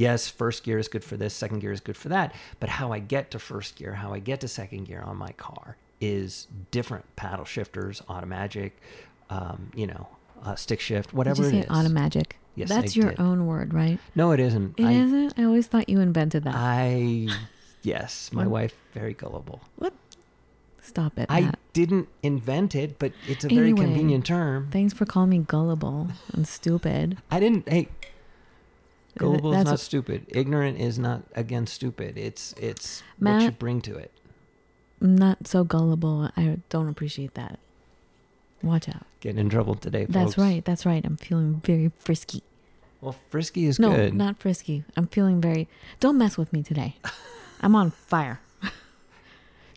Yes, 0.00 0.30
first 0.30 0.64
gear 0.64 0.78
is 0.78 0.88
good 0.88 1.04
for 1.04 1.18
this, 1.18 1.34
second 1.34 1.58
gear 1.58 1.72
is 1.72 1.80
good 1.80 1.96
for 1.96 2.08
that. 2.08 2.34
But 2.58 2.70
how 2.70 2.90
I 2.90 3.00
get 3.00 3.30
to 3.32 3.38
first 3.38 3.76
gear, 3.76 3.92
how 3.92 4.14
I 4.14 4.18
get 4.18 4.40
to 4.40 4.48
second 4.48 4.84
gear 4.84 5.02
on 5.04 5.18
my 5.18 5.32
car 5.32 5.76
is 6.00 6.46
different. 6.70 7.04
Paddle 7.16 7.44
shifters, 7.44 8.00
automatic, 8.08 8.80
um, 9.28 9.70
you 9.74 9.86
know, 9.86 10.08
uh, 10.42 10.54
stick 10.54 10.80
shift, 10.80 11.12
whatever 11.12 11.42
Did 11.42 11.54
you 11.54 11.60
say 11.60 11.66
is. 11.66 11.70
automagic? 11.70 12.38
Yes, 12.54 12.70
That's 12.70 12.96
I 12.96 13.00
your 13.00 13.10
did. 13.10 13.20
own 13.20 13.46
word, 13.46 13.74
right? 13.74 13.98
No, 14.14 14.32
it 14.32 14.40
isn't. 14.40 14.80
It 14.80 14.86
I, 14.86 14.94
not 14.94 15.34
I 15.38 15.44
always 15.44 15.66
thought 15.66 15.90
you 15.90 16.00
invented 16.00 16.44
that. 16.44 16.54
I, 16.54 17.28
yes, 17.82 18.32
my 18.32 18.46
wife 18.46 18.74
very 18.94 19.12
gullible. 19.12 19.60
What? 19.76 19.92
Stop 20.80 21.18
it. 21.18 21.26
I 21.28 21.42
Matt. 21.42 21.58
didn't 21.74 22.08
invent 22.22 22.74
it, 22.74 22.98
but 22.98 23.12
it's 23.28 23.44
a 23.44 23.48
very 23.48 23.74
convenient 23.74 24.24
term. 24.24 24.70
Thanks 24.72 24.94
for 24.94 25.04
calling 25.04 25.28
me 25.28 25.38
gullible 25.40 26.08
and 26.32 26.48
stupid. 26.48 27.18
I 27.30 27.38
didn't. 27.38 27.68
Hey, 27.68 27.88
gullible 29.18 29.52
is 29.52 29.64
not 29.64 29.72
what- 29.72 29.80
stupid. 29.80 30.26
Ignorant 30.28 30.78
is 30.78 30.98
not 30.98 31.22
again 31.34 31.66
stupid. 31.66 32.16
It's 32.16 32.52
it's 32.54 33.02
what 33.18 33.42
you 33.42 33.50
bring 33.50 33.80
to 33.82 33.96
it. 33.96 34.12
I'm 35.00 35.16
not 35.16 35.46
so 35.46 35.64
gullible. 35.64 36.30
I 36.36 36.58
don't 36.68 36.88
appreciate 36.88 37.34
that. 37.34 37.58
Watch 38.62 38.88
out. 38.88 39.06
Getting 39.20 39.38
in 39.38 39.48
trouble 39.48 39.74
today, 39.74 40.04
folks. 40.04 40.14
That's 40.14 40.38
right. 40.38 40.64
That's 40.64 40.84
right. 40.84 41.04
I'm 41.04 41.16
feeling 41.16 41.62
very 41.64 41.90
frisky. 41.98 42.42
Well, 43.00 43.16
frisky 43.30 43.64
is 43.64 43.78
no, 43.78 43.94
good. 43.94 44.14
not 44.14 44.38
frisky. 44.38 44.84
I'm 44.96 45.06
feeling 45.06 45.40
very. 45.40 45.68
Don't 46.00 46.18
mess 46.18 46.36
with 46.36 46.52
me 46.52 46.62
today. 46.62 46.96
I'm 47.60 47.74
on 47.74 47.90
fire. 47.90 48.40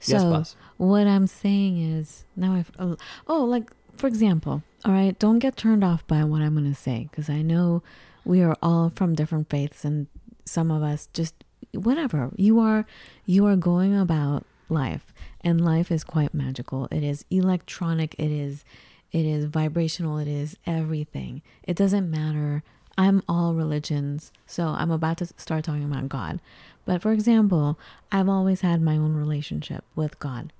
so 0.01 0.13
yes, 0.13 0.23
boss. 0.23 0.55
what 0.77 1.07
I'm 1.07 1.27
saying 1.27 1.81
is 1.81 2.25
now 2.35 2.53
I've 2.55 2.71
oh, 2.77 2.97
oh 3.27 3.45
like 3.45 3.71
for 3.95 4.07
example, 4.07 4.63
all 4.83 4.91
right, 4.91 5.17
don't 5.19 5.39
get 5.39 5.55
turned 5.55 5.83
off 5.83 6.05
by 6.07 6.23
what 6.23 6.41
I'm 6.41 6.55
going 6.55 6.71
to 6.71 6.79
say 6.79 7.07
because 7.09 7.29
I 7.29 7.41
know 7.41 7.83
we 8.25 8.41
are 8.41 8.57
all 8.61 8.91
from 8.95 9.15
different 9.15 9.49
faiths 9.49 9.83
and 9.85 10.07
some 10.45 10.71
of 10.71 10.83
us 10.83 11.09
just 11.13 11.35
whatever. 11.73 12.31
You 12.35 12.59
are 12.59 12.85
you 13.25 13.45
are 13.45 13.55
going 13.55 13.97
about 13.97 14.45
life 14.69 15.13
and 15.41 15.63
life 15.63 15.91
is 15.91 16.03
quite 16.03 16.33
magical. 16.33 16.87
It 16.91 17.03
is 17.03 17.25
electronic, 17.29 18.15
it 18.15 18.31
is 18.31 18.63
it 19.11 19.25
is 19.25 19.45
vibrational, 19.45 20.17
it 20.17 20.27
is 20.27 20.57
everything. 20.65 21.41
It 21.63 21.75
doesn't 21.75 22.09
matter. 22.09 22.63
I'm 22.97 23.23
all 23.27 23.53
religions, 23.53 24.31
so 24.45 24.67
I'm 24.67 24.91
about 24.91 25.17
to 25.17 25.25
start 25.37 25.63
talking 25.63 25.83
about 25.83 26.09
God. 26.09 26.39
But 26.85 27.01
for 27.01 27.11
example, 27.11 27.79
I've 28.11 28.29
always 28.29 28.61
had 28.61 28.81
my 28.81 28.97
own 28.97 29.15
relationship 29.15 29.83
with 29.95 30.19
God. 30.19 30.51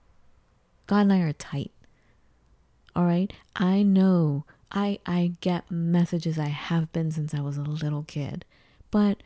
God 0.88 1.02
and 1.02 1.14
I 1.14 1.20
are 1.20 1.34
tight. 1.34 1.72
All 2.96 3.06
right? 3.06 3.32
I 3.56 3.84
know 3.84 4.46
I 4.74 5.00
I 5.06 5.34
get 5.42 5.70
messages 5.70 6.40
I 6.40 6.48
have 6.48 6.92
been 6.92 7.12
since 7.12 7.34
I 7.34 7.42
was 7.42 7.58
a 7.58 7.62
little 7.64 8.04
kid. 8.04 8.46
But 8.92 9.22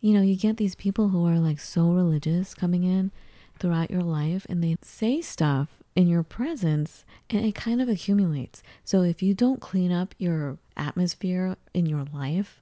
you 0.00 0.12
know, 0.12 0.22
you 0.22 0.36
get 0.36 0.56
these 0.56 0.74
people 0.74 1.10
who 1.10 1.26
are 1.26 1.38
like 1.38 1.60
so 1.60 1.92
religious 1.92 2.54
coming 2.54 2.82
in 2.82 3.12
throughout 3.58 3.90
your 3.90 4.02
life 4.02 4.44
and 4.48 4.62
they 4.62 4.76
say 4.82 5.20
stuff 5.20 5.78
in 5.94 6.08
your 6.08 6.24
presence 6.24 7.04
and 7.30 7.44
it 7.44 7.54
kind 7.54 7.80
of 7.80 7.88
accumulates. 7.88 8.62
So 8.84 9.02
if 9.02 9.22
you 9.22 9.34
don't 9.34 9.60
clean 9.60 9.92
up 9.92 10.14
your 10.18 10.58
atmosphere 10.76 11.56
in 11.72 11.86
your 11.86 12.04
life, 12.12 12.60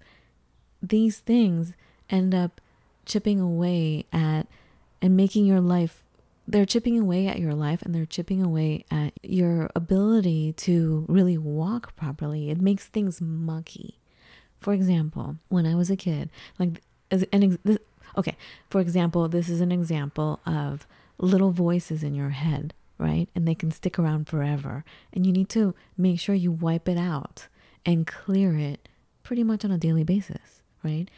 these 0.82 1.20
things 1.20 1.72
end 2.10 2.34
up 2.34 2.60
chipping 3.06 3.40
away 3.40 4.04
at 4.12 4.46
and 5.00 5.16
making 5.16 5.46
your 5.46 5.60
life 5.60 6.02
they're 6.50 6.66
chipping 6.66 6.98
away 6.98 7.28
at 7.28 7.38
your 7.38 7.54
life 7.54 7.80
and 7.82 7.94
they're 7.94 8.06
chipping 8.06 8.42
away 8.42 8.84
at 8.90 9.12
your 9.22 9.70
ability 9.76 10.52
to 10.54 11.04
really 11.08 11.38
walk 11.38 11.94
properly. 11.96 12.50
It 12.50 12.60
makes 12.60 12.86
things 12.86 13.20
mucky. 13.20 13.98
For 14.60 14.72
example, 14.72 15.36
when 15.48 15.64
I 15.64 15.74
was 15.74 15.90
a 15.90 15.96
kid, 15.96 16.30
like 16.58 16.82
as 17.10 17.24
an 17.32 17.44
ex- 17.44 17.58
this, 17.64 17.78
okay, 18.16 18.36
for 18.68 18.80
example, 18.80 19.28
this 19.28 19.48
is 19.48 19.60
an 19.60 19.72
example 19.72 20.40
of 20.44 20.86
little 21.18 21.52
voices 21.52 22.02
in 22.02 22.14
your 22.14 22.30
head, 22.30 22.74
right? 22.98 23.28
And 23.34 23.46
they 23.46 23.54
can 23.54 23.70
stick 23.70 23.98
around 23.98 24.28
forever. 24.28 24.84
And 25.12 25.24
you 25.24 25.32
need 25.32 25.48
to 25.50 25.74
make 25.96 26.18
sure 26.18 26.34
you 26.34 26.50
wipe 26.50 26.88
it 26.88 26.98
out 26.98 27.46
and 27.86 28.06
clear 28.06 28.56
it 28.56 28.88
pretty 29.22 29.44
much 29.44 29.64
on 29.64 29.70
a 29.70 29.78
daily 29.78 30.04
basis, 30.04 30.62
right? 30.82 31.08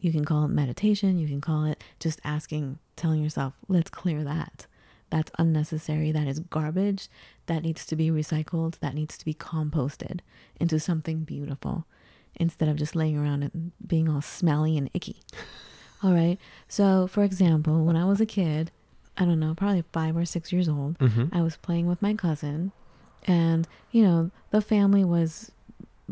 You 0.00 0.12
can 0.12 0.24
call 0.24 0.44
it 0.44 0.48
meditation, 0.48 1.18
you 1.18 1.26
can 1.26 1.40
call 1.40 1.64
it 1.64 1.82
just 1.98 2.20
asking, 2.22 2.78
telling 2.94 3.22
yourself, 3.22 3.54
let's 3.66 3.90
clear 3.90 4.22
that. 4.22 4.66
That's 5.10 5.30
unnecessary, 5.38 6.12
that 6.12 6.26
is 6.26 6.40
garbage, 6.40 7.08
that 7.46 7.62
needs 7.62 7.86
to 7.86 7.96
be 7.96 8.10
recycled, 8.10 8.78
that 8.80 8.94
needs 8.94 9.16
to 9.18 9.24
be 9.24 9.34
composted 9.34 10.20
into 10.60 10.78
something 10.78 11.20
beautiful 11.24 11.86
instead 12.36 12.68
of 12.68 12.76
just 12.76 12.94
laying 12.94 13.16
around 13.16 13.42
and 13.42 13.72
being 13.86 14.08
all 14.08 14.20
smelly 14.20 14.76
and 14.76 14.90
icky. 14.94 15.16
All 16.02 16.12
right. 16.12 16.38
So, 16.68 17.08
for 17.08 17.24
example, 17.24 17.84
when 17.84 17.96
I 17.96 18.04
was 18.04 18.20
a 18.20 18.26
kid, 18.26 18.70
I 19.16 19.24
don't 19.24 19.40
know, 19.40 19.52
probably 19.56 19.82
five 19.92 20.16
or 20.16 20.24
six 20.24 20.52
years 20.52 20.68
old, 20.68 20.96
Mm-hmm. 20.98 21.36
I 21.36 21.42
was 21.42 21.56
playing 21.56 21.86
with 21.88 22.00
my 22.00 22.14
cousin, 22.14 22.70
and 23.26 23.66
you 23.90 24.02
know, 24.04 24.30
the 24.50 24.60
family 24.60 25.04
was 25.04 25.50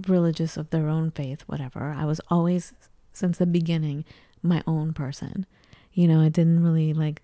religious 0.09 0.57
of 0.57 0.71
their 0.71 0.89
own 0.89 1.13
faith, 1.13 1.43
whatever. 1.47 1.95
I 1.97 2.05
was 2.05 2.21
always, 2.31 2.73
since 3.13 3.39
the 3.39 3.47
beginning, 3.47 4.05
my 4.43 4.63
own 4.67 4.93
person. 4.93 5.47
You 5.93 6.09
know, 6.09 6.21
I 6.21 6.29
didn't 6.31 6.65
really 6.65 6.93
like, 6.93 7.23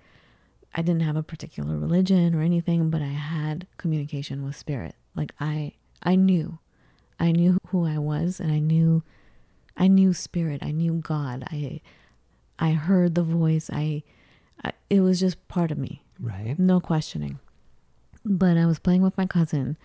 I 0.74 0.82
didn't 0.82 1.02
have 1.02 1.16
a 1.16 1.22
particular 1.22 1.76
religion 1.76 2.34
or 2.34 2.40
anything, 2.42 2.88
but 2.90 3.02
I 3.02 3.06
had 3.06 3.66
communication 3.76 4.44
with 4.44 4.56
spirit. 4.56 4.94
Like 5.14 5.32
I, 5.38 5.72
I 6.02 6.14
knew, 6.16 6.58
I 7.20 7.32
knew 7.32 7.58
who 7.68 7.86
I 7.86 7.98
was, 7.98 8.40
and 8.40 8.50
I 8.50 8.58
knew, 8.58 9.02
I 9.76 9.88
knew 9.88 10.12
spirit. 10.14 10.62
I 10.62 10.70
knew 10.70 10.94
God. 10.94 11.44
I, 11.50 11.80
I 12.58 12.72
heard 12.72 13.14
the 13.14 13.22
voice. 13.22 13.68
I, 13.72 14.02
I 14.64 14.72
it 14.88 15.00
was 15.00 15.20
just 15.20 15.46
part 15.48 15.70
of 15.70 15.78
me 15.78 16.02
Right. 16.20 16.58
no 16.58 16.80
questioning. 16.80 17.38
But 18.24 18.56
I 18.56 18.66
was 18.66 18.78
playing 18.78 19.02
with 19.02 19.18
my 19.18 19.26
cousin, 19.26 19.76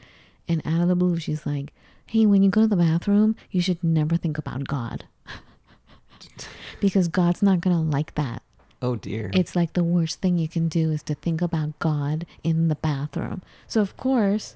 and 0.48 0.62
out 0.66 0.82
of 0.82 0.88
the 0.88 0.96
blue, 0.96 1.18
she's 1.20 1.46
like, 1.46 1.74
Hey, 2.06 2.26
when 2.26 2.44
you 2.44 2.50
go 2.50 2.62
to 2.62 2.68
the 2.68 2.78
bathroom, 2.78 3.36
you 3.52 3.62
should 3.62 3.84
never 3.84 4.16
think 4.16 4.38
about 4.38 4.68
God. 4.68 5.06
because 6.80 7.08
God's 7.10 7.42
not 7.42 7.60
going 7.60 7.76
to 7.76 7.82
like 7.82 8.16
that. 8.16 8.44
Oh 8.82 8.96
dear. 8.96 9.32
It's 9.34 9.56
like 9.56 9.74
the 9.74 9.84
worst 9.84 10.22
thing 10.22 10.38
you 10.38 10.48
can 10.48 10.68
do 10.68 10.92
is 10.92 11.02
to 11.04 11.16
think 11.16 11.42
about 11.42 11.78
God 11.80 12.26
in 12.44 12.68
the 12.68 12.76
bathroom. 12.76 13.42
So, 13.68 13.82
of 13.82 13.98
course, 13.98 14.56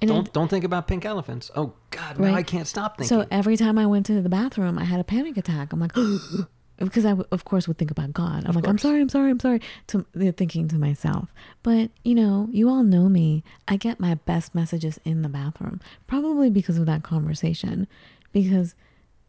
don't 0.00 0.26
it- 0.28 0.32
don't 0.34 0.48
think 0.48 0.64
about 0.64 0.86
pink 0.86 1.04
elephants. 1.04 1.50
Oh 1.56 1.72
God, 1.90 2.18
now 2.18 2.34
I 2.34 2.42
can't 2.42 2.66
stop 2.66 2.98
thinking. 2.98 3.08
so 3.22 3.26
every 3.30 3.56
time 3.56 3.78
I 3.78 3.86
went 3.86 4.04
to 4.06 4.20
the 4.20 4.28
bathroom, 4.28 4.78
I 4.78 4.84
had 4.84 5.00
a 5.00 5.04
panic 5.04 5.36
attack. 5.38 5.72
I'm 5.72 5.80
like, 5.80 5.92
because 6.78 7.04
I, 7.06 7.14
of 7.32 7.44
course, 7.46 7.66
would 7.66 7.78
think 7.78 7.90
about 7.90 8.12
God. 8.12 8.44
I'm 8.44 8.50
Of 8.50 8.56
like, 8.56 8.68
I'm 8.68 8.76
sorry, 8.78 9.00
I'm 9.00 9.08
sorry, 9.08 9.30
I'm 9.30 9.40
sorry, 9.40 9.60
to 9.88 10.04
uh, 10.20 10.32
thinking 10.32 10.68
to 10.68 10.76
myself. 10.76 11.32
But 11.62 11.90
you 12.04 12.14
know, 12.14 12.48
you 12.50 12.68
all 12.68 12.82
know 12.82 13.08
me. 13.08 13.44
I 13.66 13.76
get 13.78 13.98
my 13.98 14.14
best 14.14 14.54
messages 14.54 15.00
in 15.06 15.22
the 15.22 15.28
bathroom, 15.30 15.80
probably 16.06 16.50
because 16.50 16.76
of 16.76 16.84
that 16.86 17.02
conversation. 17.02 17.88
Because 18.30 18.74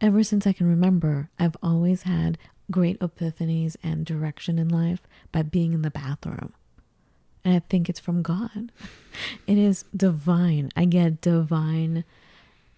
ever 0.02 0.24
since 0.24 0.46
I 0.46 0.52
can 0.52 0.68
remember, 0.68 1.30
I've 1.40 1.56
always 1.64 2.04
had 2.04 2.38
great 2.72 3.00
epiphanies 3.00 3.76
and 3.84 4.06
direction 4.06 4.60
in 4.60 4.70
life 4.70 5.02
by 5.32 5.42
being 5.42 5.74
in 5.74 5.82
the 5.82 5.92
bathroom. 5.92 6.54
And 7.44 7.56
I 7.56 7.60
think 7.70 7.90
it's 7.90 8.00
from 8.00 8.22
God. 8.22 8.72
It 9.48 9.58
is 9.58 9.84
divine. 9.96 10.70
I 10.78 10.86
get 10.86 11.20
divine 11.22 12.04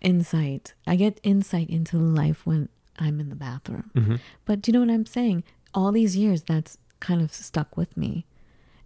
insight. 0.01 0.73
I 0.87 0.95
get 0.95 1.19
insight 1.23 1.69
into 1.69 1.97
life 1.97 2.45
when 2.45 2.69
I'm 2.97 3.19
in 3.19 3.29
the 3.29 3.35
bathroom. 3.35 3.91
Mhm. 3.95 4.19
But 4.45 4.61
do 4.61 4.69
you 4.69 4.73
know 4.73 4.79
what 4.85 4.93
I'm 4.93 5.05
saying? 5.05 5.43
All 5.73 5.91
these 5.91 6.15
years, 6.15 6.43
that's 6.43 6.77
kind 6.99 7.21
of 7.21 7.33
stuck 7.33 7.77
with 7.77 7.95
me. 7.97 8.25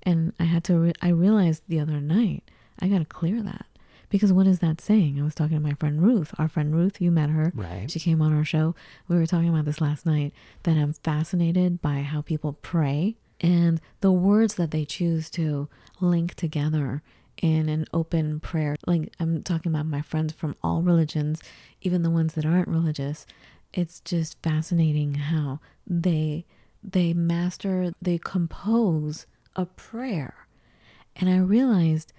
And 0.04 0.34
I 0.40 0.44
had 0.46 0.64
to, 0.66 0.78
re- 0.78 0.94
I 1.02 1.10
realized 1.10 1.64
the 1.68 1.80
other 1.80 2.00
night, 2.02 2.44
I 2.80 2.88
got 2.88 3.00
to 3.00 3.06
clear 3.06 3.42
that. 3.44 3.66
Because 4.10 4.32
what 4.32 4.48
is 4.48 4.60
that 4.60 4.82
saying? 4.82 5.20
I 5.20 5.24
was 5.24 5.36
talking 5.36 5.58
to 5.58 5.64
my 5.64 5.74
friend 5.74 6.02
Ruth. 6.02 6.34
Our 6.38 6.48
friend 6.48 6.76
Ruth, 6.76 7.02
you 7.02 7.12
met 7.12 7.30
her. 7.30 7.52
Right. 7.56 7.90
She 7.90 8.00
came 8.00 8.22
on 8.22 8.34
our 8.34 8.46
show. 8.46 8.76
We 9.08 9.18
were 9.18 9.26
talking 9.26 9.50
about 9.50 9.66
this 9.66 9.82
last 9.82 10.06
night 10.06 10.34
that 10.64 10.78
I'm 10.78 10.94
fascinated 10.94 11.82
by 11.82 12.02
how 12.02 12.22
people 12.22 12.54
pray 12.62 13.16
and 13.42 13.82
the 14.02 14.12
words 14.12 14.56
that 14.56 14.72
they 14.72 14.86
choose 14.86 15.30
to 15.32 15.68
link 16.00 16.36
together 16.36 17.02
in 17.42 17.70
an 17.70 17.86
open 17.94 18.40
prayer. 18.40 18.76
Like 18.86 19.14
I'm 19.20 19.44
talking 19.44 19.72
about 19.72 19.86
my 19.86 20.02
friends 20.02 20.34
from 20.34 20.56
all 20.64 20.82
religions, 20.82 21.42
even 21.82 22.04
the 22.04 22.10
ones 22.10 22.34
that 22.34 22.46
aren't 22.46 22.68
religious. 22.68 23.26
It's 23.74 24.00
just 24.00 24.42
fascinating 24.42 25.16
how 25.16 25.60
they 25.86 26.46
they 26.82 27.14
master, 27.14 27.94
they 28.02 28.18
compose 28.18 29.26
a 29.56 29.66
prayer. 29.66 30.48
And 31.16 31.30
I 31.30 31.38
realized 31.38 32.14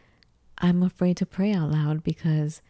I'm 0.58 0.82
afraid 0.82 1.16
to 1.18 1.26
pray 1.26 1.52
out 1.52 1.70
loud 1.70 2.02
because 2.02 2.62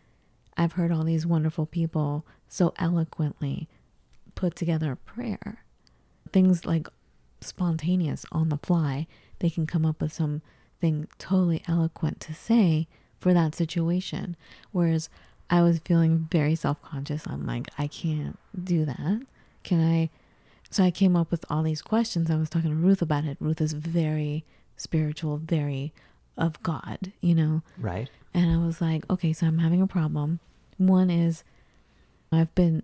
I've 0.56 0.72
heard 0.72 0.90
all 0.90 1.04
these 1.04 1.26
wonderful 1.26 1.66
people 1.66 2.26
so 2.48 2.72
eloquently 2.78 3.68
put 4.34 4.56
together 4.56 4.92
a 4.92 4.96
prayer. 4.96 5.64
Things 6.32 6.64
like 6.64 6.88
spontaneous 7.40 8.24
on 8.32 8.48
the 8.48 8.58
fly, 8.58 9.06
they 9.38 9.50
can 9.50 9.66
come 9.66 9.86
up 9.86 10.00
with 10.00 10.12
something 10.12 11.08
totally 11.18 11.62
eloquent 11.68 12.20
to 12.20 12.34
say 12.34 12.88
for 13.20 13.32
that 13.34 13.54
situation. 13.54 14.36
Whereas 14.72 15.08
I 15.48 15.62
was 15.62 15.80
feeling 15.84 16.28
very 16.30 16.54
self 16.54 16.82
conscious. 16.82 17.26
I'm 17.26 17.46
like, 17.46 17.68
I 17.78 17.86
can't 17.86 18.38
do 18.62 18.84
that. 18.84 19.22
Can 19.62 19.80
I? 19.80 20.10
So 20.70 20.82
I 20.82 20.90
came 20.90 21.14
up 21.14 21.30
with 21.30 21.44
all 21.48 21.62
these 21.62 21.82
questions. 21.82 22.30
I 22.30 22.36
was 22.36 22.50
talking 22.50 22.70
to 22.70 22.76
Ruth 22.76 23.00
about 23.00 23.24
it. 23.24 23.36
Ruth 23.40 23.60
is 23.60 23.72
very 23.72 24.44
spiritual, 24.76 25.36
very 25.38 25.92
of 26.36 26.62
God, 26.62 27.12
you 27.20 27.34
know? 27.34 27.62
Right. 27.78 28.08
And 28.34 28.50
I 28.50 28.58
was 28.64 28.80
like, 28.80 29.08
okay, 29.10 29.32
so 29.32 29.46
I'm 29.46 29.58
having 29.58 29.80
a 29.82 29.86
problem. 29.86 30.40
One 30.76 31.10
is 31.10 31.42
I've 32.30 32.54
been 32.54 32.82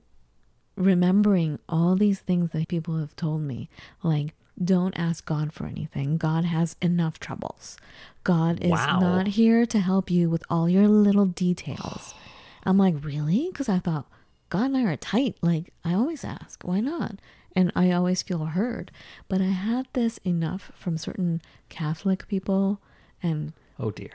remembering 0.76 1.58
all 1.68 1.94
these 1.96 2.20
things 2.20 2.50
that 2.52 2.68
people 2.68 2.96
have 2.98 3.14
told 3.16 3.42
me, 3.42 3.68
like, 4.02 4.34
don't 4.62 4.96
ask 4.98 5.24
God 5.24 5.52
for 5.52 5.66
anything. 5.66 6.16
God 6.18 6.44
has 6.44 6.76
enough 6.80 7.18
troubles. 7.18 7.76
God 8.24 8.60
is 8.62 8.70
Wow. 8.70 9.00
not 9.00 9.26
here 9.28 9.66
to 9.66 9.80
help 9.80 10.10
you 10.10 10.28
with 10.30 10.44
all 10.48 10.68
your 10.68 10.88
little 10.88 11.26
details. 11.26 12.14
I'm 12.64 12.78
like, 12.78 12.94
really? 13.04 13.48
Because 13.50 13.68
I 13.68 13.78
thought 13.78 14.06
God 14.50 14.66
and 14.66 14.76
I 14.76 14.84
are 14.84 14.96
tight. 14.96 15.36
Like, 15.42 15.72
I 15.84 15.94
always 15.94 16.24
ask, 16.24 16.62
why 16.62 16.80
not? 16.80 17.16
And 17.56 17.72
I 17.74 17.90
always 17.92 18.22
feel 18.22 18.44
heard. 18.46 18.90
But 19.28 19.40
I 19.40 19.46
had 19.46 19.86
this 19.94 20.18
enough 20.18 20.70
from 20.74 20.96
certain 20.96 21.42
Catholic 21.68 22.28
people 22.28 22.80
and 23.22 23.52
Oh 23.78 23.90
dear. 23.90 24.10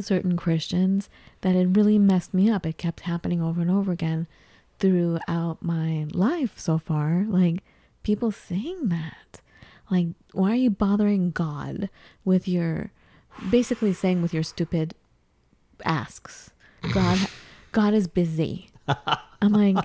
certain 0.00 0.36
Christians 0.36 1.08
that 1.40 1.56
it 1.56 1.68
really 1.76 1.98
messed 1.98 2.34
me 2.34 2.50
up. 2.50 2.66
It 2.66 2.78
kept 2.78 3.00
happening 3.00 3.40
over 3.42 3.60
and 3.60 3.70
over 3.70 3.92
again 3.92 4.26
throughout 4.78 5.58
my 5.62 6.06
life 6.12 6.58
so 6.58 6.78
far. 6.78 7.24
Like 7.26 7.62
people 8.02 8.30
saying 8.30 8.88
that. 8.88 9.40
Like, 9.90 10.08
why 10.32 10.50
are 10.52 10.56
you 10.56 10.70
bothering 10.70 11.30
God 11.30 11.88
with 12.24 12.48
your 12.48 12.90
basically 13.50 13.92
saying 13.92 14.20
with 14.22 14.34
your 14.34 14.42
stupid 14.42 14.94
asks? 15.84 16.50
God 16.92 17.18
God 17.72 17.94
is 17.94 18.06
busy. 18.08 18.70
I'm 19.42 19.52
like, 19.52 19.84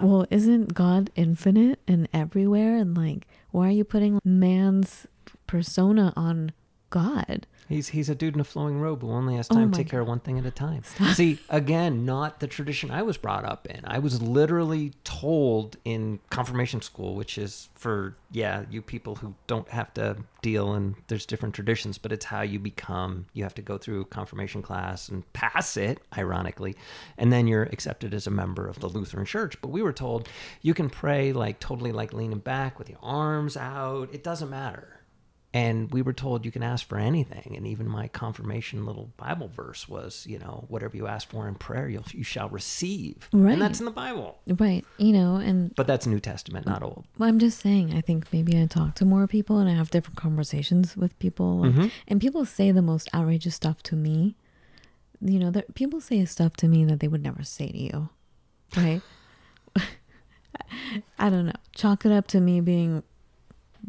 well, 0.00 0.26
isn't 0.30 0.74
God 0.74 1.10
infinite 1.16 1.80
and 1.88 2.08
everywhere? 2.12 2.76
And 2.76 2.96
like, 2.96 3.26
why 3.50 3.68
are 3.68 3.72
you 3.72 3.84
putting 3.84 4.20
man's 4.24 5.06
persona 5.46 6.12
on 6.16 6.52
God? 6.90 7.46
He's 7.68 7.88
he's 7.88 8.08
a 8.08 8.14
dude 8.14 8.34
in 8.34 8.40
a 8.40 8.44
flowing 8.44 8.80
robe 8.80 9.02
who 9.02 9.10
only 9.10 9.36
has 9.36 9.48
Oh 9.50 9.54
time 9.54 9.70
my 9.70 9.76
to 9.76 9.82
take 9.82 9.90
care 9.90 10.00
of 10.00 10.08
one 10.08 10.20
thing 10.20 10.38
at 10.38 10.46
a 10.46 10.50
time. 10.50 10.84
See, 11.12 11.38
again, 11.50 12.06
not 12.06 12.40
the 12.40 12.46
tradition 12.46 12.90
I 12.90 13.02
was 13.02 13.18
brought 13.18 13.44
up 13.44 13.66
in. 13.66 13.82
I 13.84 13.98
was 13.98 14.22
literally 14.22 14.94
told 15.04 15.76
in 15.84 16.18
confirmation 16.30 16.80
school, 16.80 17.14
which 17.14 17.36
is 17.36 17.68
for 17.74 18.16
yeah, 18.30 18.64
you 18.70 18.80
people 18.80 19.16
who 19.16 19.34
don't 19.46 19.68
have 19.68 19.92
to 19.94 20.16
deal 20.40 20.72
and 20.72 20.94
there's 21.08 21.26
different 21.26 21.54
traditions, 21.54 21.98
but 21.98 22.10
it's 22.10 22.24
how 22.24 22.40
you 22.40 22.58
become. 22.58 23.26
You 23.34 23.42
have 23.42 23.54
to 23.56 23.62
go 23.62 23.76
through 23.76 24.06
confirmation 24.06 24.62
class 24.62 25.10
and 25.10 25.30
pass 25.34 25.76
it, 25.76 26.00
ironically, 26.16 26.74
and 27.18 27.30
then 27.30 27.46
you're 27.46 27.64
accepted 27.64 28.14
as 28.14 28.26
a 28.26 28.30
member 28.30 28.66
of 28.66 28.78
the 28.78 28.88
Lutheran 28.88 29.26
Church. 29.26 29.60
But 29.60 29.68
we 29.68 29.82
were 29.82 29.92
told 29.92 30.26
you 30.62 30.72
can 30.72 30.88
pray 30.88 31.34
like 31.34 31.60
totally 31.60 31.92
like 31.92 32.14
leaning 32.14 32.38
back 32.38 32.78
with 32.78 32.88
your 32.88 33.00
arms 33.02 33.58
out. 33.58 34.08
It 34.14 34.24
doesn't 34.24 34.48
matter 34.48 34.97
and 35.54 35.90
we 35.92 36.02
were 36.02 36.12
told 36.12 36.44
you 36.44 36.50
can 36.52 36.62
ask 36.62 36.86
for 36.86 36.98
anything 36.98 37.54
and 37.56 37.66
even 37.66 37.88
my 37.88 38.06
confirmation 38.08 38.84
little 38.84 39.10
bible 39.16 39.48
verse 39.48 39.88
was 39.88 40.26
you 40.28 40.38
know 40.38 40.66
whatever 40.68 40.94
you 40.96 41.06
ask 41.06 41.28
for 41.30 41.48
in 41.48 41.54
prayer 41.54 41.88
you'll, 41.88 42.04
you 42.12 42.22
shall 42.22 42.50
receive 42.50 43.28
Right. 43.32 43.52
and 43.54 43.62
that's 43.62 43.78
in 43.78 43.86
the 43.86 43.90
bible 43.90 44.38
Right. 44.46 44.84
You 44.98 45.12
know, 45.12 45.36
and 45.36 45.74
but 45.74 45.86
that's 45.86 46.06
new 46.06 46.20
testament 46.20 46.66
not 46.66 46.82
old 46.82 47.06
Well, 47.16 47.28
I'm 47.30 47.38
just 47.38 47.60
saying, 47.60 47.94
I 47.94 48.02
think 48.02 48.30
maybe 48.32 48.60
I 48.60 48.66
talk 48.66 48.94
to 48.96 49.04
more 49.06 49.26
people 49.26 49.58
and 49.58 49.70
I 49.70 49.72
have 49.74 49.90
different 49.90 50.16
conversations 50.18 50.96
with 50.96 51.18
people. 51.18 51.60
like- 51.60 51.72
Mhm. 51.74 51.90
And 52.08 52.20
people 52.20 52.44
say 52.44 52.70
the 52.70 52.82
most 52.82 53.08
outrageous 53.14 53.54
stuff 53.54 53.82
to 53.84 53.96
me. 53.96 54.36
You 55.20 55.38
know, 55.38 55.50
there, 55.50 55.64
people 55.74 56.00
say 56.00 56.24
stuff 56.26 56.56
to 56.58 56.68
me 56.68 56.84
that 56.84 57.00
they 57.00 57.08
would 57.08 57.22
never 57.22 57.42
say 57.42 57.68
to 57.68 57.78
you. 57.78 58.08
Right? 58.76 59.00
I 61.18 61.30
don't 61.30 61.46
know. 61.46 61.52
Chalk 61.74 62.04
it 62.04 62.12
up 62.12 62.26
to 62.28 62.40
me 62.40 62.60
being 62.60 63.02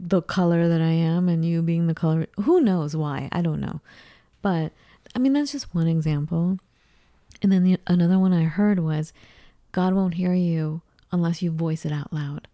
the 0.08 0.22
color 0.22 0.68
that 0.68 0.82
I 0.82 0.92
am 0.92 1.28
and 1.28 1.44
you 1.44 1.62
being 1.62 1.88
the 1.88 1.94
color. 1.94 2.28
Who 2.42 2.62
knows 2.62 2.96
why? 2.96 3.30
I 3.32 3.42
don't 3.42 3.60
know. 3.60 3.82
But 4.42 4.72
I 5.16 5.20
mean, 5.20 5.34
that's 5.34 5.52
just 5.52 5.74
one 5.76 5.88
example. 5.88 6.60
And 7.42 7.52
then 7.52 7.64
the, 7.64 7.78
another 7.88 8.20
one 8.20 8.34
I 8.34 8.44
heard 8.44 8.80
was 8.80 9.14
God 9.72 9.94
won't 9.94 10.16
hear 10.16 10.34
you 10.34 10.82
unless 11.12 11.42
you 11.42 11.52
voice 11.52 11.86
it 11.86 11.92
out 11.92 12.14
loud. 12.14 12.48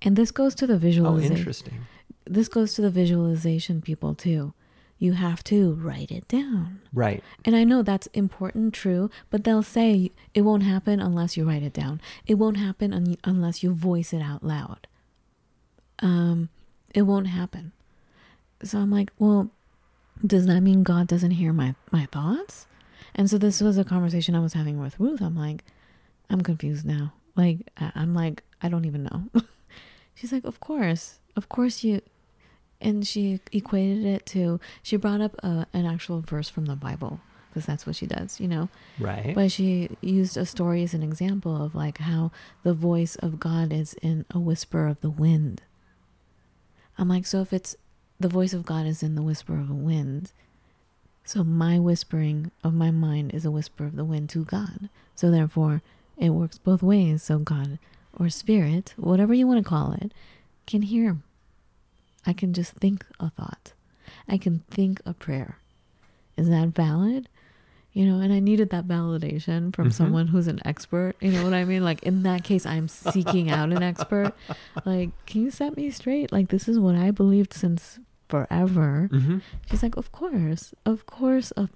And 0.00 0.16
this 0.16 0.30
goes 0.30 0.54
to 0.56 0.66
the 0.66 0.76
visualization. 0.78 1.32
oh 1.32 1.38
interesting 1.38 1.86
this 2.24 2.48
goes 2.48 2.74
to 2.74 2.82
the 2.82 2.90
visualization 2.90 3.80
people 3.80 4.14
too. 4.14 4.54
You 4.98 5.14
have 5.14 5.42
to 5.44 5.72
write 5.74 6.12
it 6.12 6.28
down. 6.28 6.80
right 6.92 7.22
And 7.44 7.56
I 7.56 7.64
know 7.64 7.82
that's 7.82 8.06
important, 8.08 8.72
true, 8.72 9.10
but 9.30 9.42
they'll 9.42 9.64
say 9.64 10.12
it 10.32 10.42
won't 10.42 10.62
happen 10.62 11.00
unless 11.00 11.36
you 11.36 11.46
write 11.46 11.64
it 11.64 11.72
down. 11.72 12.00
It 12.26 12.34
won't 12.34 12.56
happen 12.56 12.92
un- 12.92 13.16
unless 13.24 13.62
you 13.62 13.74
voice 13.74 14.12
it 14.12 14.22
out 14.22 14.44
loud. 14.44 14.86
Um, 15.98 16.50
it 16.94 17.02
won't 17.02 17.28
happen. 17.28 17.72
So 18.62 18.78
I'm 18.78 18.90
like, 18.90 19.10
well, 19.18 19.50
does 20.24 20.46
that 20.46 20.60
mean 20.60 20.82
God 20.82 21.06
doesn't 21.08 21.32
hear 21.32 21.52
my 21.52 21.74
my 21.90 22.06
thoughts? 22.06 22.66
And 23.14 23.28
so 23.28 23.36
this 23.38 23.60
was 23.60 23.76
a 23.78 23.84
conversation 23.84 24.34
I 24.34 24.40
was 24.40 24.52
having 24.54 24.80
with 24.80 24.98
Ruth. 24.98 25.20
I'm 25.20 25.36
like, 25.36 25.64
I'm 26.30 26.40
confused 26.42 26.86
now. 26.86 27.12
Like 27.36 27.68
I- 27.78 27.92
I'm 27.94 28.14
like, 28.14 28.42
I 28.62 28.68
don't 28.68 28.84
even 28.84 29.04
know. 29.04 29.24
She's 30.14 30.32
like, 30.32 30.44
of 30.44 30.60
course, 30.60 31.18
of 31.36 31.48
course 31.48 31.82
you. 31.84 32.00
And 32.80 33.06
she 33.06 33.40
equated 33.52 34.04
it 34.04 34.26
to. 34.26 34.58
She 34.82 34.96
brought 34.96 35.20
up 35.20 35.36
a, 35.44 35.66
an 35.72 35.86
actual 35.86 36.20
verse 36.20 36.48
from 36.48 36.66
the 36.66 36.74
Bible 36.76 37.20
because 37.48 37.64
that's 37.66 37.86
what 37.86 37.94
she 37.96 38.06
does, 38.06 38.40
you 38.40 38.48
know. 38.48 38.68
right 38.98 39.34
But 39.34 39.52
she 39.52 39.90
used 40.00 40.36
a 40.36 40.44
story 40.46 40.82
as 40.82 40.92
an 40.94 41.02
example 41.02 41.62
of 41.64 41.74
like 41.74 41.98
how 41.98 42.32
the 42.64 42.74
voice 42.74 43.14
of 43.16 43.38
God 43.38 43.72
is 43.72 43.94
in 44.02 44.24
a 44.32 44.40
whisper 44.40 44.86
of 44.88 45.00
the 45.00 45.10
wind. 45.10 45.62
I'm 46.98 47.08
like, 47.08 47.26
so 47.26 47.40
if 47.40 47.52
it's 47.52 47.76
the 48.20 48.28
voice 48.28 48.52
of 48.52 48.66
God 48.66 48.86
is 48.86 49.02
in 49.02 49.14
the 49.14 49.22
whisper 49.22 49.58
of 49.58 49.70
a 49.70 49.74
wind, 49.74 50.32
so 51.24 51.44
my 51.44 51.78
whispering 51.78 52.50
of 52.64 52.74
my 52.74 52.90
mind 52.90 53.34
is 53.34 53.44
a 53.44 53.50
whisper 53.50 53.84
of 53.84 53.96
the 53.96 54.04
wind 54.04 54.28
to 54.30 54.44
God. 54.44 54.88
So 55.14 55.30
therefore, 55.30 55.82
it 56.16 56.30
works 56.30 56.58
both 56.58 56.82
ways. 56.82 57.22
So 57.22 57.38
God 57.38 57.78
or 58.18 58.28
spirit, 58.28 58.94
whatever 58.96 59.32
you 59.32 59.46
want 59.46 59.62
to 59.62 59.68
call 59.68 59.92
it, 59.92 60.12
can 60.66 60.82
hear. 60.82 61.18
I 62.26 62.32
can 62.32 62.52
just 62.52 62.72
think 62.74 63.06
a 63.18 63.30
thought. 63.30 63.72
I 64.28 64.36
can 64.36 64.62
think 64.70 65.00
a 65.06 65.14
prayer. 65.14 65.58
Is 66.36 66.48
that 66.48 66.68
valid? 66.68 67.28
You 67.94 68.06
know, 68.06 68.20
and 68.20 68.32
I 68.32 68.40
needed 68.40 68.70
that 68.70 68.88
validation 68.88 69.74
from 69.74 69.88
Mhm. 69.88 69.92
someone 69.92 70.26
who's 70.28 70.48
an 70.48 70.60
expert. 70.64 71.14
You 71.20 71.30
know 71.32 71.44
what 71.44 71.52
I 71.52 71.64
mean? 71.66 71.84
Like 71.84 72.02
in 72.02 72.22
that 72.22 72.42
case, 72.42 72.64
I'm 72.64 72.88
seeking 72.88 73.50
out 73.50 73.70
an 73.72 73.82
expert. 73.82 74.32
Like, 74.86 75.10
can 75.26 75.42
you 75.42 75.50
set 75.50 75.76
me 75.76 75.90
straight? 75.90 76.32
Like, 76.32 76.48
this 76.48 76.68
is 76.68 76.78
what 76.78 76.94
I 76.94 77.10
believed 77.10 77.52
since 77.52 77.98
forever. 78.28 79.10
mm-hmm. 79.12 79.38
She's 79.70 79.82
like, 79.82 79.96
of 79.96 80.10
course, 80.10 80.72
of 80.86 81.04
course, 81.04 81.52
a, 81.56 81.68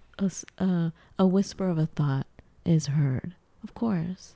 a, 0.58 0.92
a 1.18 1.26
whisper 1.26 1.68
of 1.68 1.76
a 1.76 1.84
thought 1.86 2.26
is 2.64 2.86
heard. 2.86 3.34
Of 3.62 3.74
course. 3.74 4.34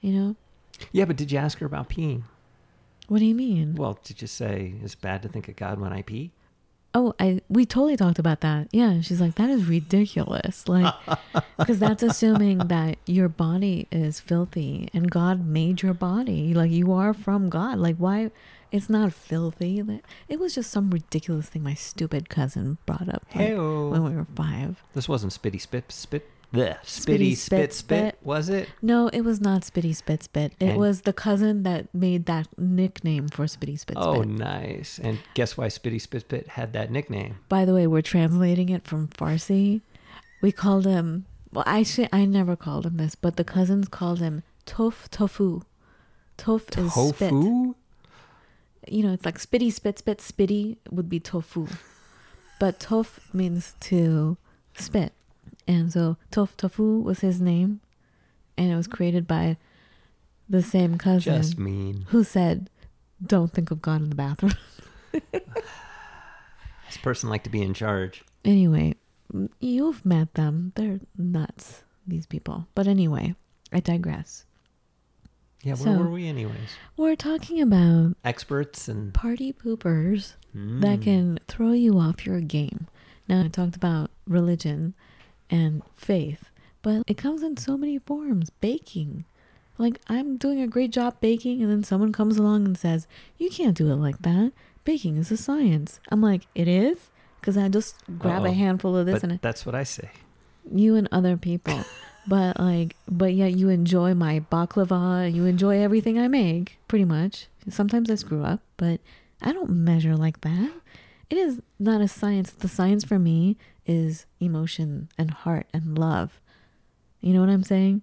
You 0.00 0.12
know? 0.12 0.36
yeah 0.92 1.04
but 1.04 1.16
did 1.16 1.30
you 1.30 1.36
ask 1.38 1.58
her 1.58 1.66
about 1.66 1.90
peeing 1.90 2.22
What 3.08 3.18
do 3.18 3.26
you 3.26 3.34
mean? 3.34 3.74
well 3.74 3.98
did 4.02 4.22
you 4.22 4.26
say 4.28 4.72
it's 4.82 4.94
bad 4.94 5.20
to 5.22 5.28
think 5.28 5.46
of 5.48 5.56
god 5.56 5.78
when 5.78 5.92
i 5.92 6.00
pee 6.00 6.30
Oh, 6.92 7.14
I 7.20 7.40
we 7.48 7.64
totally 7.66 7.96
talked 7.96 8.18
about 8.18 8.40
that. 8.40 8.68
Yeah, 8.72 9.00
she's 9.00 9.20
like 9.20 9.36
that 9.36 9.48
is 9.50 9.66
ridiculous. 9.66 10.68
Like 10.68 10.92
cuz 11.66 11.78
that's 11.78 12.02
assuming 12.02 12.58
that 12.58 12.98
your 13.06 13.28
body 13.28 13.86
is 13.92 14.18
filthy 14.18 14.88
and 14.92 15.10
God 15.10 15.46
made 15.46 15.82
your 15.82 15.94
body. 15.94 16.52
Like 16.54 16.70
you 16.70 16.92
are 16.92 17.14
from 17.14 17.48
God. 17.48 17.78
Like 17.78 17.96
why 17.96 18.30
it's 18.72 18.88
not 18.88 19.12
filthy. 19.12 19.82
It 20.28 20.38
was 20.40 20.54
just 20.54 20.70
some 20.70 20.90
ridiculous 20.90 21.48
thing 21.48 21.62
my 21.62 21.74
stupid 21.74 22.28
cousin 22.28 22.78
brought 22.86 23.08
up 23.08 23.24
like, 23.34 23.48
when 23.90 24.04
we 24.04 24.14
were 24.14 24.26
5. 24.36 24.84
this 24.94 25.08
wasn't 25.08 25.32
spitty 25.32 25.60
spit 25.60 25.90
spit 25.92 26.28
the 26.52 26.76
spitty, 26.84 27.32
Spitty, 27.32 27.36
spit, 27.36 27.36
spit, 27.36 27.72
spit 27.72 27.74
spit. 28.14 28.18
was 28.22 28.48
it 28.48 28.68
No, 28.82 29.08
it 29.08 29.20
was 29.20 29.40
not 29.40 29.62
Spitty 29.62 29.94
Spit 29.94 30.22
Spit. 30.24 30.52
It 30.58 30.70
And- 30.70 30.78
was 30.78 31.02
the 31.02 31.12
cousin 31.12 31.62
that 31.62 31.94
made 31.94 32.26
that 32.26 32.48
nickname 32.58 33.28
for 33.28 33.44
Spitty 33.46 33.78
Spit 33.78 33.96
oh 34.00 34.16
Spit. 34.22 34.28
nice 34.28 34.98
and 35.02 35.18
guess 35.34 35.56
why 35.56 35.66
spitty 35.68 36.00
spit 36.00 36.22
spit 36.22 36.48
had 36.48 36.72
that 36.72 36.90
nickname 36.90 37.36
By 37.48 37.64
the 37.64 37.74
way, 37.74 37.86
we're 37.86 38.02
translating 38.02 38.68
it 38.68 38.86
from 38.86 39.08
Farsi. 39.08 39.80
We 40.42 40.50
called 40.52 40.86
him. 40.86 41.26
Well, 41.52 41.64
actually, 41.66 42.08
I 42.12 42.24
never 42.24 42.56
called 42.56 42.86
him 42.86 42.96
this, 42.96 43.14
but 43.14 43.36
the 43.36 43.44
cousins 43.44 43.88
called 43.88 44.18
him 44.20 44.42
Tof 44.66 45.08
Tofu. 45.10 45.62
Tof 46.38 46.62
is 46.78 46.92
spit. 46.92 47.30
tofu 47.30 47.74
You 48.88 49.02
know, 49.04 49.12
it's 49.12 49.24
like 49.26 49.38
spitty, 49.38 49.72
spit, 49.72 49.98
spit. 49.98 50.18
Spitty 50.18 50.78
would 50.90 51.08
be 51.08 51.20
tofu, 51.20 51.66
but 52.58 52.80
tof 52.80 53.18
means 53.34 53.74
to 53.80 54.36
spit, 54.74 55.12
And 55.70 55.92
so 55.92 56.16
Tof 56.32 56.56
Tofu 56.56 56.98
was 57.00 57.20
his 57.20 57.40
name, 57.40 57.80
and 58.58 58.72
it 58.72 58.76
was 58.76 58.88
created 58.88 59.28
by 59.28 59.56
the 60.48 60.62
same 60.64 60.98
cousin 60.98 61.36
Just 61.36 61.58
mean. 61.58 62.06
who 62.08 62.24
said, 62.24 62.68
"Don't 63.24 63.52
think 63.52 63.70
of 63.70 63.80
God 63.80 64.02
in 64.02 64.08
the 64.08 64.16
bathroom." 64.16 64.54
This 66.88 66.96
person 67.02 67.28
like 67.30 67.44
to 67.44 67.50
be 67.50 67.62
in 67.62 67.72
charge. 67.72 68.24
anyway, 68.44 68.94
you've 69.60 70.04
met 70.04 70.34
them. 70.34 70.72
They're 70.74 70.98
nuts, 71.16 71.84
these 72.04 72.26
people. 72.26 72.66
But 72.74 72.88
anyway, 72.88 73.36
I 73.72 73.78
digress. 73.78 74.44
Yeah, 75.62 75.74
where 75.74 75.94
So- 75.96 75.98
were 76.02 76.10
we 76.10 76.26
anyways? 76.26 76.70
We're 76.96 77.14
talking 77.14 77.60
about 77.62 78.16
Experts 78.24 78.88
and 78.88 79.14
party 79.14 79.52
poopers 79.52 80.34
that 80.52 80.98
Mm. 80.98 81.02
can 81.02 81.38
throw 81.46 81.70
you 81.72 81.96
off 81.98 82.26
your 82.26 82.40
game. 82.40 82.88
Now, 83.28 83.44
I 83.44 83.48
talked 83.48 83.76
about 83.76 84.10
religion 84.26 84.94
and 85.50 85.82
faith, 85.96 86.50
but 86.82 87.02
it 87.06 87.16
comes 87.18 87.42
in 87.42 87.56
so 87.56 87.76
many 87.76 87.98
forms. 87.98 88.50
Baking. 88.60 89.24
Like, 89.78 90.00
I'm 90.08 90.36
doing 90.36 90.60
a 90.60 90.66
great 90.66 90.90
job 90.92 91.16
baking, 91.20 91.62
and 91.62 91.70
then 91.70 91.82
someone 91.84 92.12
comes 92.12 92.36
along 92.36 92.66
and 92.66 92.76
says, 92.78 93.06
You 93.38 93.48
can't 93.50 93.76
do 93.76 93.90
it 93.90 93.96
like 93.96 94.18
that. 94.22 94.52
Baking 94.84 95.16
is 95.16 95.30
a 95.30 95.36
science. 95.36 96.00
I'm 96.10 96.20
like, 96.20 96.46
It 96.54 96.68
is? 96.68 97.10
Because 97.40 97.56
I 97.56 97.68
just 97.68 97.96
grab 98.18 98.44
a 98.44 98.48
Uh-oh. 98.48 98.52
handful 98.52 98.96
of 98.96 99.06
this 99.06 99.22
But 99.22 99.30
and 99.30 99.40
that's 99.40 99.64
what 99.64 99.74
I 99.74 99.82
say. 99.84 100.10
you 100.70 100.96
and 100.96 101.08
other 101.10 101.36
people. 101.38 101.82
but, 102.28 102.60
like, 102.60 102.94
but 103.08 103.32
yet 103.32 103.54
you 103.56 103.70
enjoy 103.70 104.12
my 104.14 104.40
baklava, 104.52 105.32
you 105.32 105.46
enjoy 105.46 105.80
everything 105.80 106.18
I 106.18 106.28
make, 106.28 106.78
pretty 106.86 107.06
much. 107.06 107.46
Sometimes 107.70 108.10
I 108.10 108.16
screw 108.16 108.44
up, 108.44 108.60
but 108.76 109.00
I 109.40 109.52
don't 109.52 109.70
measure 109.70 110.14
like 110.16 110.42
that. 110.42 110.70
It 111.30 111.38
is 111.38 111.60
not 111.78 112.00
a 112.00 112.08
science. 112.08 112.50
The 112.50 112.68
science 112.68 113.04
for 113.04 113.18
me 113.18 113.56
is 113.86 114.26
emotion 114.40 115.08
and 115.16 115.30
heart 115.30 115.66
and 115.72 115.96
love. 115.96 116.40
You 117.20 117.32
know 117.32 117.40
what 117.40 117.48
I'm 117.48 117.62
saying? 117.62 118.02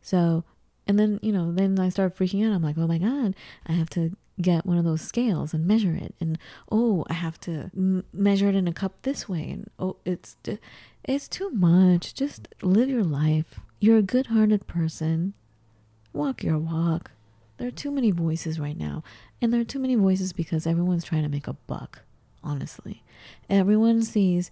So, 0.00 0.44
and 0.86 0.98
then, 0.98 1.20
you 1.22 1.32
know, 1.32 1.52
then 1.52 1.78
I 1.78 1.90
start 1.90 2.16
freaking 2.16 2.46
out. 2.46 2.54
I'm 2.54 2.62
like, 2.62 2.78
oh 2.78 2.86
my 2.86 2.98
God, 2.98 3.34
I 3.66 3.72
have 3.72 3.90
to 3.90 4.16
get 4.40 4.66
one 4.66 4.78
of 4.78 4.84
those 4.84 5.02
scales 5.02 5.52
and 5.52 5.66
measure 5.66 5.94
it. 5.94 6.14
And 6.20 6.38
oh, 6.70 7.04
I 7.08 7.12
have 7.12 7.38
to 7.40 7.70
m- 7.76 8.04
measure 8.12 8.48
it 8.48 8.54
in 8.54 8.66
a 8.66 8.72
cup 8.72 9.02
this 9.02 9.28
way. 9.28 9.50
And 9.50 9.70
oh, 9.78 9.96
it's, 10.04 10.36
it's 11.04 11.28
too 11.28 11.50
much. 11.50 12.14
Just 12.14 12.48
live 12.62 12.88
your 12.88 13.04
life. 13.04 13.60
You're 13.80 13.98
a 13.98 14.02
good 14.02 14.28
hearted 14.28 14.66
person. 14.66 15.34
Walk 16.12 16.42
your 16.42 16.58
walk. 16.58 17.10
There 17.58 17.68
are 17.68 17.72
too 17.72 17.90
many 17.90 18.10
voices 18.10 18.58
right 18.58 18.78
now. 18.78 19.04
And 19.40 19.52
there 19.52 19.60
are 19.60 19.64
too 19.64 19.78
many 19.78 19.94
voices 19.94 20.32
because 20.32 20.66
everyone's 20.66 21.04
trying 21.04 21.22
to 21.22 21.28
make 21.28 21.46
a 21.46 21.52
buck, 21.52 22.00
honestly. 22.44 23.02
Everyone 23.48 24.02
sees 24.02 24.50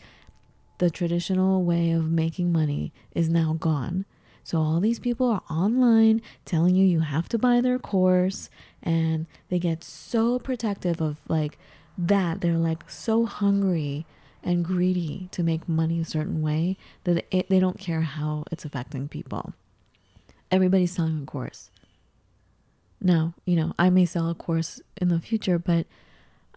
the 0.78 0.90
traditional 0.90 1.62
way 1.62 1.90
of 1.90 2.10
making 2.10 2.52
money 2.52 2.92
is 3.14 3.28
now 3.28 3.56
gone. 3.58 4.06
So 4.42 4.58
all 4.58 4.80
these 4.80 4.98
people 4.98 5.28
are 5.28 5.42
online 5.50 6.22
telling 6.44 6.74
you 6.74 6.86
you 6.86 7.00
have 7.00 7.28
to 7.28 7.38
buy 7.38 7.60
their 7.60 7.78
course 7.78 8.48
and 8.82 9.26
they 9.48 9.58
get 9.58 9.84
so 9.84 10.38
protective 10.38 11.00
of 11.00 11.18
like 11.28 11.58
that. 11.98 12.40
They're 12.40 12.56
like 12.56 12.90
so 12.90 13.26
hungry 13.26 14.06
and 14.42 14.64
greedy 14.64 15.28
to 15.32 15.42
make 15.42 15.68
money 15.68 16.00
a 16.00 16.04
certain 16.04 16.40
way 16.40 16.78
that 17.04 17.26
it, 17.30 17.48
they 17.50 17.60
don't 17.60 17.78
care 17.78 18.00
how 18.00 18.44
it's 18.50 18.64
affecting 18.64 19.06
people. 19.06 19.52
Everybody's 20.50 20.92
selling 20.92 21.22
a 21.22 21.26
course. 21.26 21.70
Now, 23.00 23.34
you 23.44 23.56
know, 23.56 23.74
I 23.78 23.90
may 23.90 24.04
sell 24.06 24.28
a 24.28 24.34
course 24.34 24.80
in 25.00 25.08
the 25.08 25.20
future, 25.20 25.58
but 25.58 25.86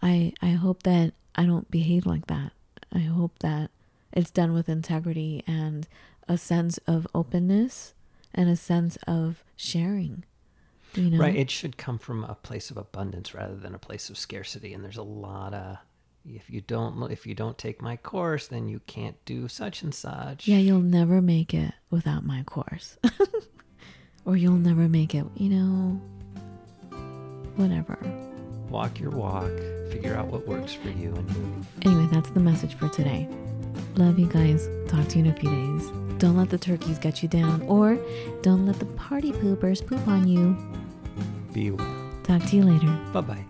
I 0.02 0.32
I 0.42 0.50
hope 0.50 0.82
that 0.82 1.14
I 1.34 1.46
don't 1.46 1.70
behave 1.70 2.06
like 2.06 2.26
that. 2.26 2.52
I 2.92 3.00
hope 3.00 3.38
that 3.40 3.70
it's 4.12 4.30
done 4.30 4.52
with 4.52 4.68
integrity 4.68 5.42
and 5.46 5.86
a 6.28 6.38
sense 6.38 6.78
of 6.86 7.06
openness 7.14 7.94
and 8.34 8.48
a 8.48 8.56
sense 8.56 8.96
of 9.06 9.42
sharing. 9.56 10.24
You 10.94 11.10
know? 11.10 11.18
Right. 11.18 11.34
It 11.34 11.50
should 11.50 11.76
come 11.76 11.98
from 11.98 12.24
a 12.24 12.34
place 12.34 12.70
of 12.70 12.76
abundance 12.76 13.34
rather 13.34 13.56
than 13.56 13.74
a 13.74 13.78
place 13.78 14.08
of 14.10 14.16
scarcity. 14.16 14.72
And 14.72 14.84
there's 14.84 14.96
a 14.96 15.02
lot 15.02 15.54
of 15.54 15.78
if 16.26 16.48
you 16.48 16.60
don't 16.60 17.10
if 17.10 17.26
you 17.26 17.34
don't 17.34 17.58
take 17.58 17.82
my 17.82 17.96
course, 17.96 18.46
then 18.46 18.68
you 18.68 18.80
can't 18.86 19.22
do 19.24 19.48
such 19.48 19.82
and 19.82 19.94
such. 19.94 20.46
Yeah, 20.46 20.58
you'll 20.58 20.80
never 20.80 21.20
make 21.20 21.52
it 21.52 21.74
without 21.90 22.24
my 22.24 22.42
course. 22.44 22.96
or 24.24 24.36
you'll 24.36 24.54
never 24.54 24.88
make 24.88 25.14
it, 25.14 25.26
you 25.36 25.50
know, 25.50 26.00
whatever. 27.56 27.98
Walk 28.74 28.98
your 28.98 29.12
walk. 29.12 29.52
Figure 29.92 30.16
out 30.16 30.26
what 30.26 30.48
works 30.48 30.72
for 30.74 30.88
you 30.88 31.14
Anyway, 31.82 32.08
that's 32.10 32.30
the 32.30 32.40
message 32.40 32.74
for 32.74 32.88
today. 32.88 33.28
Love 33.94 34.18
you 34.18 34.26
guys. 34.26 34.68
Talk 34.88 35.06
to 35.10 35.18
you 35.20 35.26
in 35.26 35.30
a 35.30 35.34
few 35.36 35.48
days. 35.48 36.18
Don't 36.18 36.36
let 36.36 36.50
the 36.50 36.58
turkeys 36.58 36.98
get 36.98 37.22
you 37.22 37.28
down, 37.28 37.62
or 37.62 37.96
don't 38.42 38.66
let 38.66 38.80
the 38.80 38.86
party 38.86 39.30
poopers 39.30 39.86
poop 39.86 40.04
on 40.08 40.26
you. 40.26 40.56
be 41.52 41.70
well. 41.70 41.86
Talk 42.24 42.44
to 42.46 42.56
you 42.56 42.64
later. 42.64 42.88
Bye 43.12 43.20
bye. 43.20 43.43